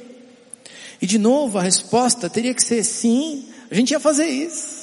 [1.01, 4.83] E de novo, a resposta teria que ser sim, a gente ia fazer isso.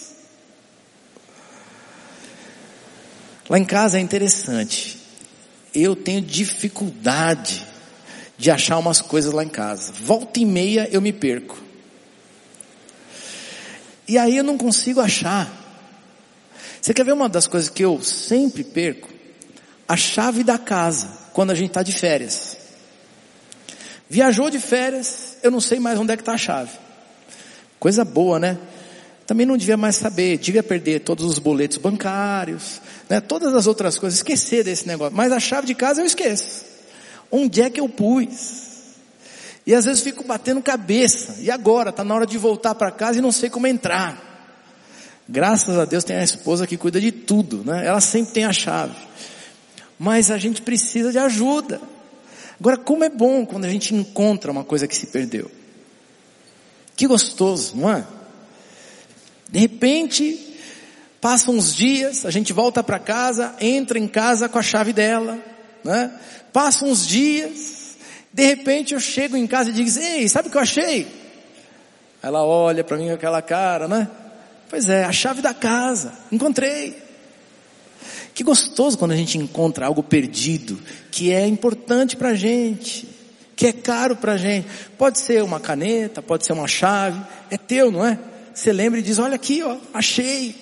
[3.49, 4.99] Lá em casa é interessante
[5.73, 7.65] eu tenho dificuldade
[8.37, 9.93] de achar umas coisas lá em casa.
[9.93, 11.61] Volta e meia eu me perco.
[14.09, 15.47] E aí eu não consigo achar.
[16.81, 19.07] Você quer ver uma das coisas que eu sempre perco?
[19.87, 22.57] A chave da casa, quando a gente está de férias.
[24.09, 26.71] Viajou de férias, eu não sei mais onde é que está a chave.
[27.79, 28.57] Coisa boa, né?
[29.27, 33.99] Também não devia mais saber, devia perder todos os boletos bancários, né, todas as outras
[33.99, 35.15] coisas, esquecer desse negócio.
[35.15, 36.65] Mas a chave de casa eu esqueço.
[37.29, 38.68] Onde é que eu pus?
[39.69, 41.35] E às vezes fico batendo cabeça.
[41.41, 41.91] E agora?
[41.91, 44.19] Está na hora de voltar para casa e não sei como entrar.
[45.29, 47.85] Graças a Deus tem a esposa que cuida de tudo, né?
[47.85, 48.95] Ela sempre tem a chave.
[49.99, 51.79] Mas a gente precisa de ajuda.
[52.59, 55.51] Agora, como é bom quando a gente encontra uma coisa que se perdeu.
[56.95, 58.07] Que gostoso, não é?
[59.51, 60.57] De repente,
[61.21, 65.37] passam uns dias, a gente volta para casa, entra em casa com a chave dela,
[65.83, 66.11] né?
[66.51, 67.78] Passam uns dias,
[68.31, 71.07] de repente eu chego em casa e digo, ei, sabe o que eu achei?
[72.21, 74.07] Ela olha para mim com aquela cara, né?
[74.69, 76.13] Pois é, a chave da casa.
[76.31, 76.95] Encontrei.
[78.33, 80.79] Que gostoso quando a gente encontra algo perdido,
[81.11, 83.07] que é importante para a gente,
[83.55, 84.67] que é caro para a gente.
[84.97, 88.19] Pode ser uma caneta, pode ser uma chave, é teu, não é?
[88.53, 90.55] Você lembra e diz, olha aqui, ó, achei.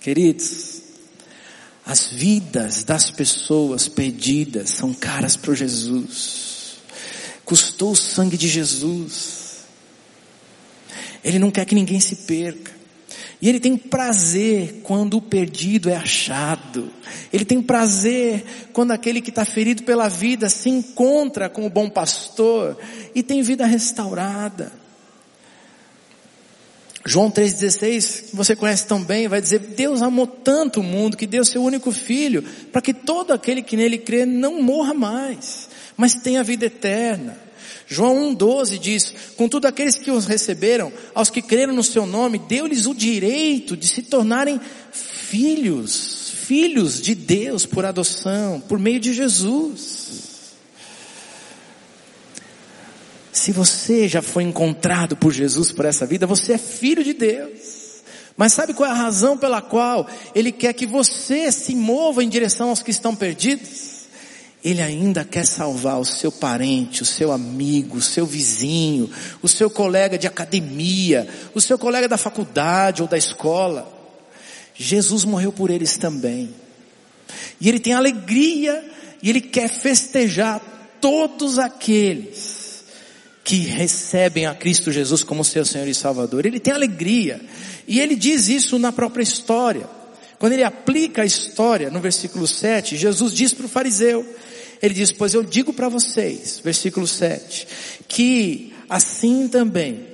[0.00, 0.82] Queridos,
[1.86, 6.47] as vidas das pessoas perdidas são caras para Jesus.
[7.48, 9.64] Custou o sangue de Jesus.
[11.24, 12.70] Ele não quer que ninguém se perca.
[13.40, 16.92] E ele tem prazer quando o perdido é achado.
[17.32, 21.88] Ele tem prazer quando aquele que está ferido pela vida se encontra com o bom
[21.88, 22.76] pastor
[23.14, 24.70] e tem vida restaurada.
[27.06, 31.26] João 3,16, que você conhece tão bem, vai dizer, Deus amou tanto o mundo que
[31.26, 35.67] deu seu único filho, para que todo aquele que nele crê não morra mais,
[35.98, 37.36] mas tenha vida eterna.
[37.88, 42.86] João 1,12 diz, contudo aqueles que os receberam, aos que creram no seu nome, deu-lhes
[42.86, 44.60] o direito de se tornarem
[44.92, 50.54] filhos, filhos de Deus por adoção, por meio de Jesus.
[53.32, 58.02] Se você já foi encontrado por Jesus por essa vida, você é filho de Deus.
[58.36, 62.28] Mas sabe qual é a razão pela qual Ele quer que você se mova em
[62.28, 63.87] direção aos que estão perdidos?
[64.64, 69.08] Ele ainda quer salvar o seu parente, o seu amigo, o seu vizinho,
[69.40, 73.96] o seu colega de academia, o seu colega da faculdade ou da escola.
[74.74, 76.54] Jesus morreu por eles também.
[77.60, 78.84] E Ele tem alegria
[79.22, 80.60] e Ele quer festejar
[81.00, 82.58] todos aqueles
[83.48, 86.44] que recebem a Cristo Jesus como seu Senhor e Salvador.
[86.44, 87.40] Ele tem alegria.
[87.86, 89.88] E ele diz isso na própria história.
[90.38, 94.24] Quando ele aplica a história no versículo 7, Jesus diz para o fariseu,
[94.80, 97.66] ele diz, pois eu digo para vocês, versículo 7,
[98.06, 100.06] que assim também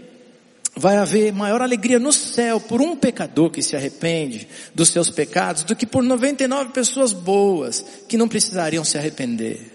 [0.77, 5.63] vai haver maior alegria no céu por um pecador que se arrepende dos seus pecados
[5.63, 9.73] do que por 99 pessoas boas que não precisariam se arrepender.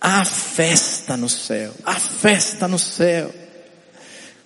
[0.00, 3.34] Há festa no céu, há festa no céu,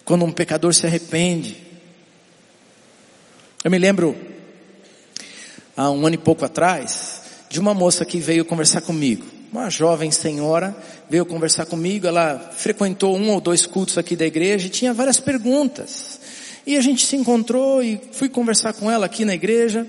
[0.05, 1.59] quando um pecador se arrepende.
[3.63, 4.17] Eu me lembro,
[5.77, 9.25] há um ano e pouco atrás, de uma moça que veio conversar comigo.
[9.53, 10.75] Uma jovem senhora
[11.11, 15.21] veio conversar comigo, ela frequentou um ou dois cultos aqui da igreja e tinha várias
[15.21, 16.19] perguntas.
[16.67, 19.87] E a gente se encontrou e fui conversar com ela aqui na igreja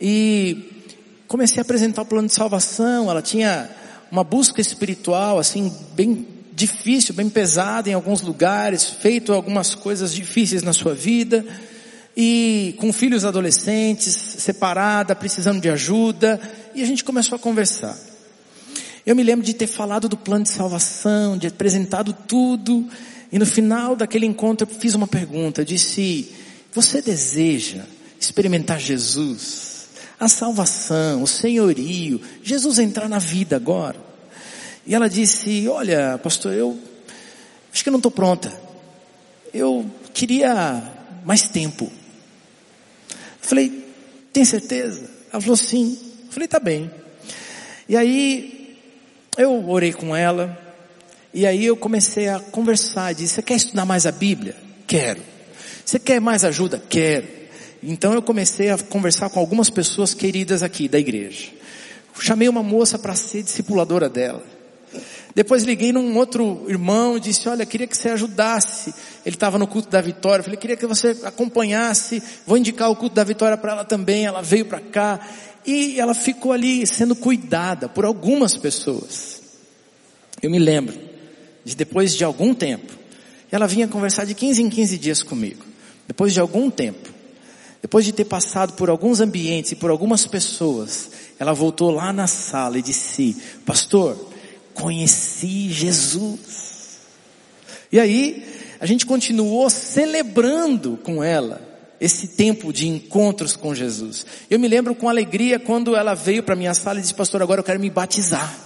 [0.00, 0.84] e
[1.26, 3.10] comecei a apresentar o plano de salvação.
[3.10, 3.70] Ela tinha
[4.10, 10.62] uma busca espiritual assim bem difícil, bem pesada em alguns lugares, feito algumas coisas difíceis
[10.62, 11.46] na sua vida
[12.16, 16.40] e com filhos adolescentes, separada, precisando de ajuda,
[16.74, 17.98] e a gente começou a conversar.
[19.06, 22.86] Eu me lembro de ter falado do plano de salvação, de apresentado tudo,
[23.32, 26.30] e no final daquele encontro eu fiz uma pergunta, eu disse,
[26.72, 27.82] você deseja
[28.20, 29.70] experimentar Jesus?
[30.20, 33.96] a salvação, o senhorio, Jesus entrar na vida agora.
[34.86, 36.78] E ela disse, olha, pastor, eu
[37.72, 38.52] acho que eu não estou pronta.
[39.52, 40.82] Eu queria
[41.24, 41.90] mais tempo.
[43.40, 43.84] Falei,
[44.32, 45.10] tem certeza?
[45.32, 45.98] Ela falou sim.
[46.30, 46.90] Falei, tá bem.
[47.88, 48.76] E aí,
[49.36, 50.56] eu orei com ela,
[51.32, 54.56] e aí eu comecei a conversar, disse, você quer estudar mais a Bíblia?
[54.86, 55.22] Quero.
[55.84, 56.82] Você quer mais ajuda?
[56.88, 57.26] Quero.
[57.82, 61.48] Então eu comecei a conversar com algumas pessoas queridas aqui da igreja.
[62.20, 64.44] Chamei uma moça para ser discipuladora dela.
[65.34, 68.92] Depois liguei num outro irmão e disse, olha, queria que você ajudasse.
[69.24, 70.42] Ele estava no culto da vitória.
[70.42, 72.22] falei, queria que você acompanhasse.
[72.46, 74.24] Vou indicar o culto da vitória para ela também.
[74.24, 75.20] Ela veio para cá.
[75.64, 79.40] E ela ficou ali sendo cuidada por algumas pessoas.
[80.42, 80.98] Eu me lembro
[81.64, 82.92] de depois de algum tempo.
[83.52, 85.64] Ela vinha conversar de 15 em 15 dias comigo.
[86.08, 87.08] Depois de algum tempo.
[87.82, 92.26] Depois de ter passado por alguns ambientes e por algumas pessoas, ela voltou lá na
[92.26, 94.29] sala e disse, pastor,
[94.80, 96.98] conheci Jesus.
[97.92, 98.44] E aí,
[98.80, 101.60] a gente continuou celebrando com ela
[102.00, 104.24] esse tempo de encontros com Jesus.
[104.48, 107.60] Eu me lembro com alegria quando ela veio para minha sala e disse, pastor, agora
[107.60, 108.58] eu quero me batizar.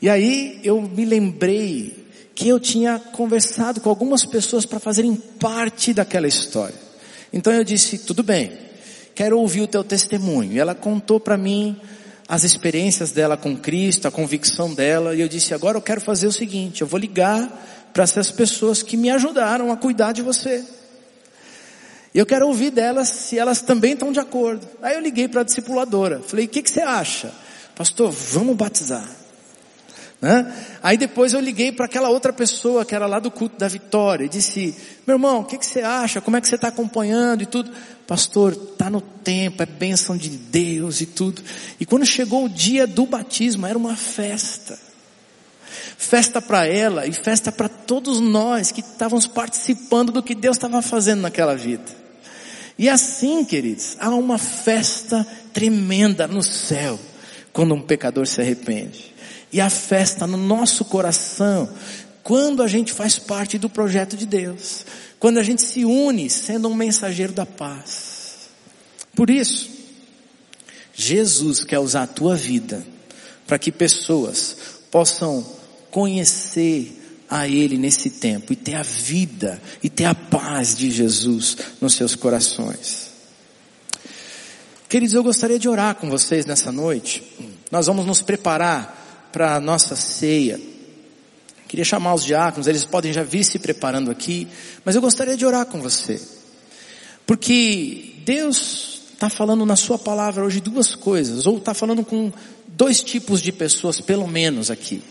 [0.00, 5.92] E aí eu me lembrei que eu tinha conversado com algumas pessoas para fazerem parte
[5.92, 6.74] daquela história.
[7.30, 8.52] Então eu disse, tudo bem,
[9.14, 10.52] quero ouvir o teu testemunho.
[10.52, 11.76] E ela contou para mim
[12.28, 16.26] as experiências dela com Cristo, a convicção dela, e eu disse, agora eu quero fazer
[16.26, 17.50] o seguinte, eu vou ligar
[17.92, 20.64] para essas pessoas que me ajudaram a cuidar de você.
[22.14, 24.66] E eu quero ouvir delas se elas também estão de acordo.
[24.82, 27.32] Aí eu liguei para a discipuladora, falei, o que, que você acha?
[27.74, 29.21] Pastor, vamos batizar.
[30.22, 30.54] Né?
[30.80, 34.24] Aí depois eu liguei para aquela outra pessoa que era lá do culto da vitória
[34.24, 34.72] e disse,
[35.04, 36.20] meu irmão, o que, que você acha?
[36.20, 37.72] Como é que você está acompanhando e tudo?
[38.06, 41.42] Pastor, está no tempo, é bênção de Deus e tudo.
[41.80, 44.78] E quando chegou o dia do batismo, era uma festa.
[45.98, 50.80] Festa para ela e festa para todos nós que estávamos participando do que Deus estava
[50.82, 52.00] fazendo naquela vida.
[52.78, 56.96] E assim, queridos, há uma festa tremenda no céu
[57.52, 59.12] quando um pecador se arrepende
[59.52, 61.68] e a festa no nosso coração
[62.22, 64.86] quando a gente faz parte do projeto de Deus,
[65.18, 68.48] quando a gente se une sendo um mensageiro da paz.
[69.14, 69.68] Por isso,
[70.94, 72.84] Jesus quer usar a tua vida
[73.46, 74.56] para que pessoas
[74.90, 75.44] possam
[75.90, 76.98] conhecer
[77.28, 81.94] a Ele nesse tempo e ter a vida e ter a paz de Jesus nos
[81.94, 83.10] seus corações.
[84.88, 87.22] Queridos, eu gostaria de orar com vocês nessa noite.
[87.70, 89.01] Nós vamos nos preparar
[89.32, 90.60] para a nossa ceia.
[91.66, 94.46] Queria chamar os diáconos, eles podem já vir se preparando aqui,
[94.84, 96.20] mas eu gostaria de orar com você.
[97.26, 102.30] Porque Deus está falando na sua palavra hoje duas coisas, ou está falando com
[102.68, 105.02] dois tipos de pessoas, pelo menos aqui.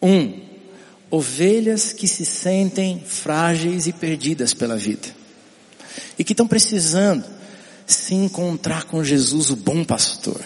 [0.00, 0.40] Um,
[1.10, 5.08] ovelhas que se sentem frágeis e perdidas pela vida.
[6.18, 7.24] E que estão precisando
[7.86, 10.40] se encontrar com Jesus, o bom pastor.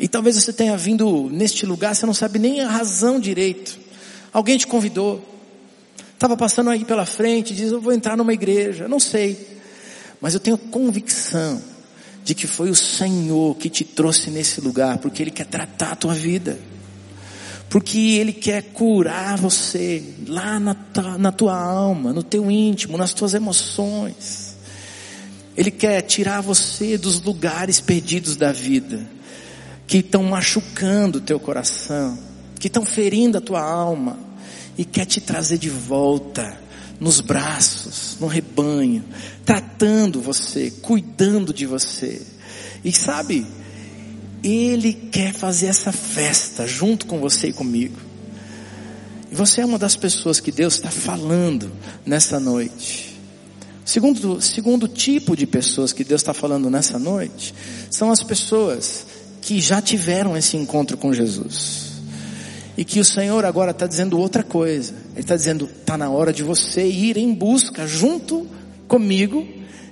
[0.00, 3.78] E talvez você tenha vindo neste lugar, você não sabe nem a razão direito.
[4.32, 5.24] Alguém te convidou.
[6.14, 8.86] Estava passando aí pela frente, diz, eu vou entrar numa igreja.
[8.86, 9.58] Não sei.
[10.20, 11.60] Mas eu tenho convicção
[12.24, 15.96] de que foi o Senhor que te trouxe nesse lugar, porque Ele quer tratar a
[15.96, 16.58] tua vida.
[17.68, 23.12] Porque Ele quer curar você lá na tua, na tua alma, no teu íntimo, nas
[23.12, 24.56] tuas emoções.
[25.56, 29.17] Ele quer tirar você dos lugares perdidos da vida
[29.88, 32.18] que estão machucando o teu coração,
[32.60, 34.18] que estão ferindo a tua alma
[34.76, 36.60] e quer te trazer de volta
[37.00, 39.02] nos braços, no rebanho,
[39.46, 42.20] tratando você, cuidando de você.
[42.84, 43.46] E sabe,
[44.44, 47.98] ele quer fazer essa festa junto com você e comigo.
[49.32, 51.72] E você é uma das pessoas que Deus está falando
[52.04, 53.18] nessa noite.
[53.86, 57.54] Segundo, segundo tipo de pessoas que Deus está falando nessa noite,
[57.90, 59.06] são as pessoas
[59.48, 62.02] que já tiveram esse encontro com Jesus.
[62.76, 64.92] E que o Senhor agora está dizendo outra coisa.
[65.12, 68.46] Ele está dizendo, está na hora de você ir em busca, junto
[68.86, 69.48] comigo,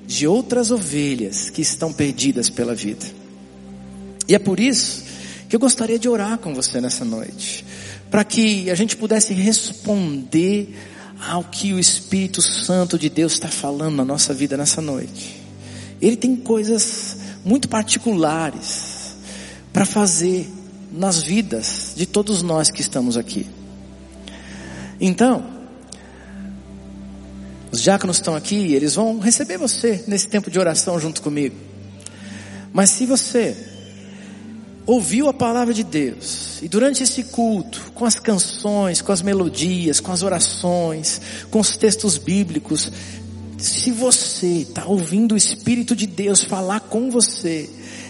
[0.07, 3.07] de outras ovelhas que estão perdidas pela vida.
[4.29, 5.05] E é por isso
[5.49, 7.65] que eu gostaria de orar com você nessa noite.
[8.11, 10.69] Para que a gente pudesse responder
[11.31, 15.41] ao que o Espírito Santo de Deus está falando na nossa vida nessa noite.
[15.99, 18.96] Ele tem coisas muito particulares
[19.77, 20.51] para fazer
[20.91, 23.47] nas vidas de todos nós que estamos aqui.
[24.99, 25.47] Então,
[27.71, 31.55] os diáconos estão aqui, eles vão receber você nesse tempo de oração junto comigo.
[32.73, 33.55] Mas se você
[34.87, 40.01] ouviu a palavra de Deus e durante esse culto, com as canções, com as melodias,
[40.01, 41.21] com as orações,
[41.51, 42.91] com os textos bíblicos,
[43.59, 47.69] se você está ouvindo o Espírito de Deus falar com você,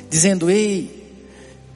[0.08, 1.05] dizendo: Ei,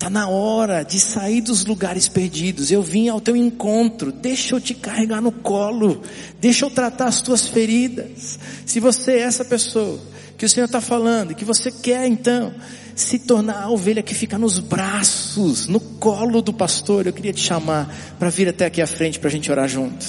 [0.01, 2.71] Está na hora de sair dos lugares perdidos.
[2.71, 4.11] Eu vim ao teu encontro.
[4.11, 6.01] Deixa eu te carregar no colo.
[6.41, 8.39] Deixa eu tratar as tuas feridas.
[8.65, 10.01] Se você é essa pessoa
[10.39, 12.51] que o Senhor está falando, que você quer então
[12.97, 17.43] se tornar a ovelha que fica nos braços, no colo do pastor, eu queria te
[17.43, 20.07] chamar para vir até aqui à frente para a gente orar junto.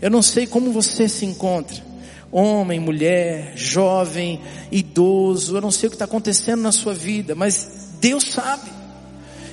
[0.00, 1.84] Eu não sei como você se encontra
[2.30, 7.68] homem, mulher, jovem, idoso, eu não sei o que está acontecendo na sua vida, mas
[8.00, 8.75] Deus sabe.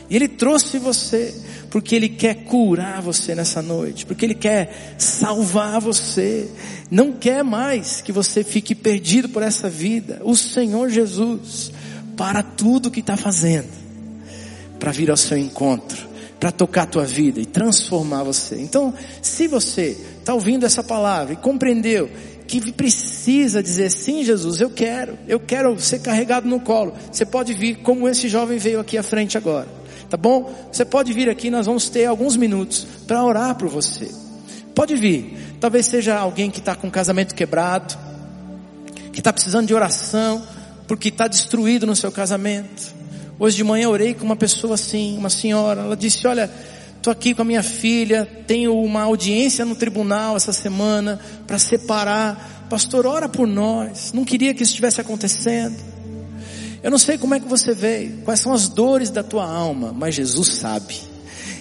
[0.09, 1.33] E Ele trouxe você
[1.69, 6.47] porque Ele quer curar você nessa noite, porque Ele quer salvar você,
[6.91, 10.21] não quer mais que você fique perdido por essa vida.
[10.23, 11.71] O Senhor Jesus,
[12.15, 13.69] para tudo que está fazendo,
[14.79, 16.07] para vir ao seu encontro,
[16.39, 18.61] para tocar a tua vida e transformar você.
[18.61, 22.07] Então, se você está ouvindo essa palavra e compreendeu
[22.45, 26.93] que precisa dizer sim, Jesus, eu quero, eu quero ser carregado no colo.
[27.11, 29.82] Você pode vir como esse jovem veio aqui à frente agora
[30.13, 30.53] tá bom?
[30.71, 34.11] Você pode vir aqui, nós vamos ter alguns minutos para orar por você.
[34.75, 35.55] Pode vir.
[35.59, 37.97] Talvez seja alguém que está com casamento quebrado,
[39.11, 40.45] que está precisando de oração,
[40.87, 42.93] porque está destruído no seu casamento.
[43.39, 46.47] Hoje de manhã orei com uma pessoa assim, uma senhora, ela disse, olha,
[46.95, 52.67] estou aqui com a minha filha, tenho uma audiência no tribunal essa semana para separar.
[52.69, 54.13] Pastor, ora por nós.
[54.13, 55.92] Não queria que isso estivesse acontecendo.
[56.83, 59.93] Eu não sei como é que você veio, quais são as dores da tua alma,
[59.97, 60.99] mas Jesus sabe.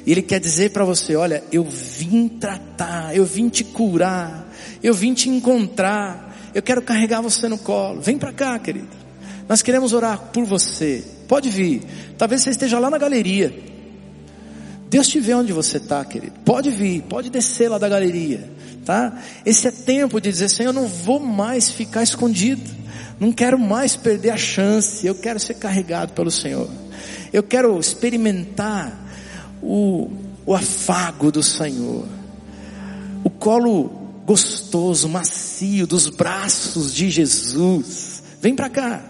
[0.05, 4.53] Ele quer dizer para você: olha, eu vim tratar, eu vim te curar,
[4.83, 8.01] eu vim te encontrar, eu quero carregar você no colo.
[8.01, 8.89] Vem para cá, querido.
[9.49, 11.05] Nós queremos orar por você.
[11.29, 11.83] Pode vir.
[12.19, 13.55] Talvez você esteja lá na galeria.
[14.89, 16.35] Deus te vê onde você está, querido.
[16.45, 18.51] Pode vir, pode descer lá da galeria,
[18.85, 19.19] tá?
[19.47, 22.82] Esse é tempo de dizer, Senhor, eu não vou mais ficar escondido.
[23.19, 25.07] Não quero mais perder a chance.
[25.07, 26.69] Eu quero ser carregado pelo Senhor.
[27.33, 28.93] Eu quero experimentar
[29.63, 30.11] o,
[30.45, 32.07] o afago do Senhor,
[33.25, 38.23] o colo gostoso, macio dos braços de Jesus.
[38.41, 39.03] Vem para cá.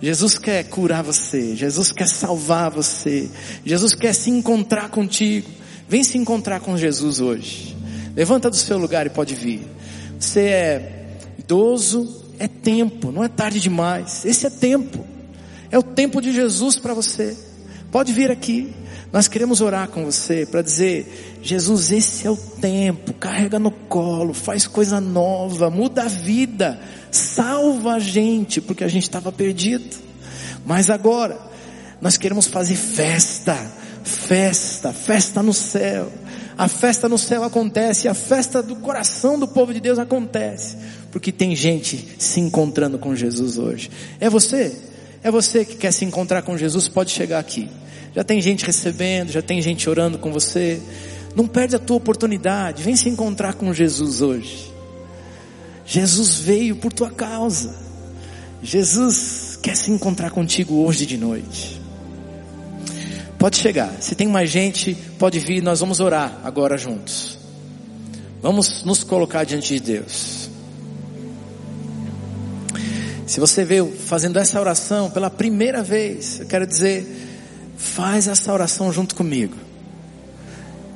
[0.00, 3.30] Jesus quer curar você, Jesus quer salvar você,
[3.64, 5.48] Jesus quer se encontrar contigo.
[5.88, 7.76] Vem se encontrar com Jesus hoje.
[8.14, 9.66] Levanta do seu lugar e pode vir.
[10.18, 14.24] Você é idoso, é tempo, não é tarde demais.
[14.24, 15.04] Esse é tempo.
[15.70, 17.36] É o tempo de Jesus para você.
[17.90, 18.74] Pode vir aqui.
[19.12, 24.34] Nós queremos orar com você para dizer: Jesus, esse é o tempo, carrega no colo,
[24.34, 26.78] faz coisa nova, muda a vida,
[27.10, 29.96] salva a gente, porque a gente estava perdido.
[30.66, 31.38] Mas agora,
[32.00, 33.54] nós queremos fazer festa,
[34.04, 36.12] festa, festa no céu.
[36.58, 40.76] A festa no céu acontece, a festa do coração do povo de Deus acontece,
[41.10, 43.90] porque tem gente se encontrando com Jesus hoje.
[44.20, 44.74] É você?
[45.22, 46.88] É você que quer se encontrar com Jesus?
[46.88, 47.68] Pode chegar aqui.
[48.14, 50.80] Já tem gente recebendo, já tem gente orando com você.
[51.34, 52.82] Não perde a tua oportunidade.
[52.82, 54.72] Vem se encontrar com Jesus hoje.
[55.84, 57.74] Jesus veio por tua causa.
[58.62, 61.80] Jesus quer se encontrar contigo hoje de noite.
[63.38, 63.92] Pode chegar.
[64.00, 65.62] Se tem mais gente, pode vir.
[65.62, 67.38] Nós vamos orar agora juntos.
[68.40, 70.45] Vamos nos colocar diante de Deus.
[73.26, 77.26] Se você veio fazendo essa oração pela primeira vez, eu quero dizer,
[77.76, 79.54] Faz essa oração junto comigo.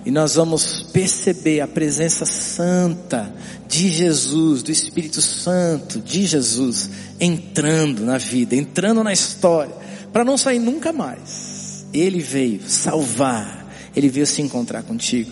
[0.04, 3.30] E nós vamos perceber a presença santa
[3.68, 6.88] de Jesus, do Espírito Santo de Jesus,
[7.20, 9.74] entrando na vida, entrando na história,
[10.10, 11.84] para não sair nunca mais.
[11.92, 15.30] Ele veio salvar, ele veio se encontrar contigo.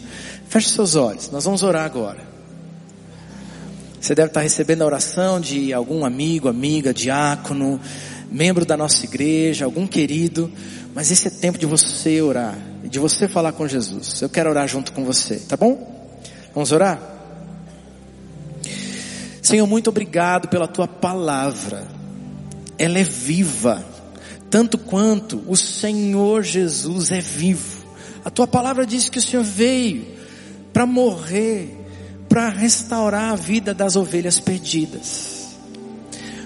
[0.48, 2.27] Feche seus olhos, nós vamos orar agora.
[4.00, 7.80] Você deve estar recebendo a oração de algum amigo, amiga, diácono,
[8.30, 10.50] membro da nossa igreja, algum querido.
[10.94, 14.22] Mas esse é tempo de você orar, de você falar com Jesus.
[14.22, 16.18] Eu quero orar junto com você, tá bom?
[16.54, 17.00] Vamos orar?
[19.42, 21.86] Senhor, muito obrigado pela tua palavra.
[22.76, 23.84] Ela é viva,
[24.50, 27.86] tanto quanto o Senhor Jesus é vivo.
[28.24, 30.06] A tua palavra diz que o Senhor veio
[30.72, 31.77] para morrer,
[32.28, 35.56] para restaurar a vida das ovelhas perdidas.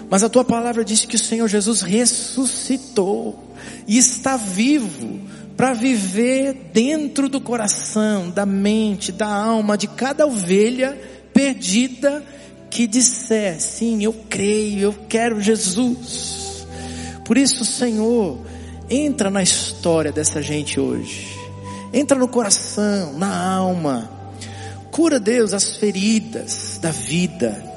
[0.08, 3.52] Mas a tua palavra diz que o Senhor Jesus ressuscitou
[3.86, 5.20] e está vivo
[5.56, 11.00] para viver dentro do coração, da mente, da alma de cada ovelha
[11.32, 12.22] perdida
[12.70, 16.66] que disser, sim, eu creio, eu quero Jesus.
[17.24, 18.38] Por isso, Senhor,
[18.88, 21.28] entra na história dessa gente hoje.
[21.92, 24.21] Entra no coração, na alma.
[24.92, 27.72] Cura, Deus, as feridas da vida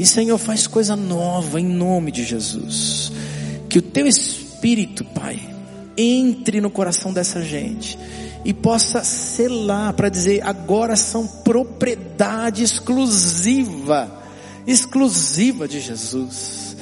[0.00, 3.12] e Senhor, faz coisa nova em nome de Jesus.
[3.68, 5.38] Que o teu Espírito, Pai,
[5.94, 7.98] entre no coração dessa gente
[8.42, 14.10] e possa selar para dizer agora são propriedade exclusiva,
[14.66, 16.74] exclusiva de Jesus.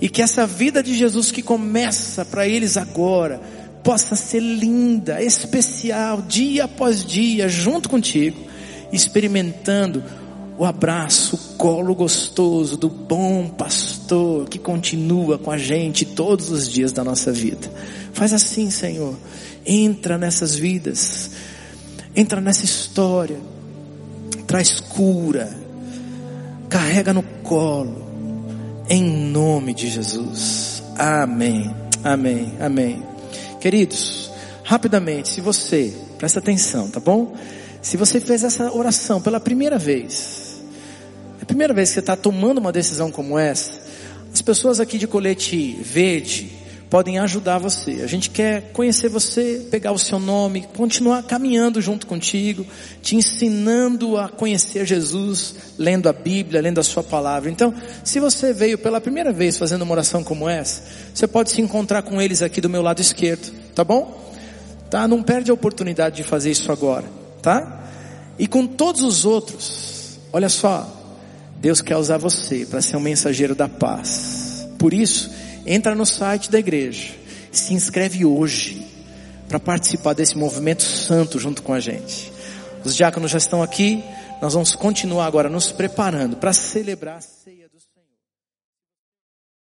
[0.00, 3.40] E que essa vida de Jesus que começa para eles agora
[3.84, 8.52] possa ser linda, especial, dia após dia, junto contigo,
[8.92, 10.02] experimentando
[10.56, 16.70] o abraço, o colo gostoso do bom pastor que continua com a gente todos os
[16.70, 17.70] dias da nossa vida.
[18.12, 19.16] Faz assim, Senhor.
[19.66, 21.30] Entra nessas vidas,
[22.14, 23.38] entra nessa história,
[24.46, 25.50] traz cura,
[26.68, 28.04] carrega no colo,
[28.88, 30.82] em nome de Jesus.
[30.96, 31.74] Amém,
[32.04, 33.02] amém, amém.
[33.58, 34.30] Queridos,
[34.62, 37.34] rapidamente, se você, presta atenção, tá bom?
[37.84, 40.56] Se você fez essa oração pela primeira vez,
[41.38, 43.72] a primeira vez que você está tomando uma decisão como essa,
[44.32, 46.50] as pessoas aqui de colete verde
[46.88, 48.00] podem ajudar você.
[48.02, 52.64] A gente quer conhecer você, pegar o seu nome, continuar caminhando junto contigo,
[53.02, 57.50] te ensinando a conhecer Jesus, lendo a Bíblia, lendo a sua palavra.
[57.50, 61.60] Então, se você veio pela primeira vez fazendo uma oração como essa, você pode se
[61.60, 64.32] encontrar com eles aqui do meu lado esquerdo, tá bom?
[64.88, 65.06] Tá?
[65.06, 67.84] Não perde a oportunidade de fazer isso agora, tá?
[68.38, 70.90] E com todos os outros, olha só,
[71.60, 74.66] Deus quer usar você para ser um mensageiro da paz.
[74.78, 75.30] Por isso,
[75.66, 77.14] entra no site da igreja,
[77.52, 78.84] se inscreve hoje
[79.46, 82.32] para participar desse movimento santo junto com a gente.
[82.82, 84.02] Os diáconos já estão aqui,
[84.40, 87.63] nós vamos continuar agora nos preparando para celebrar a ceia.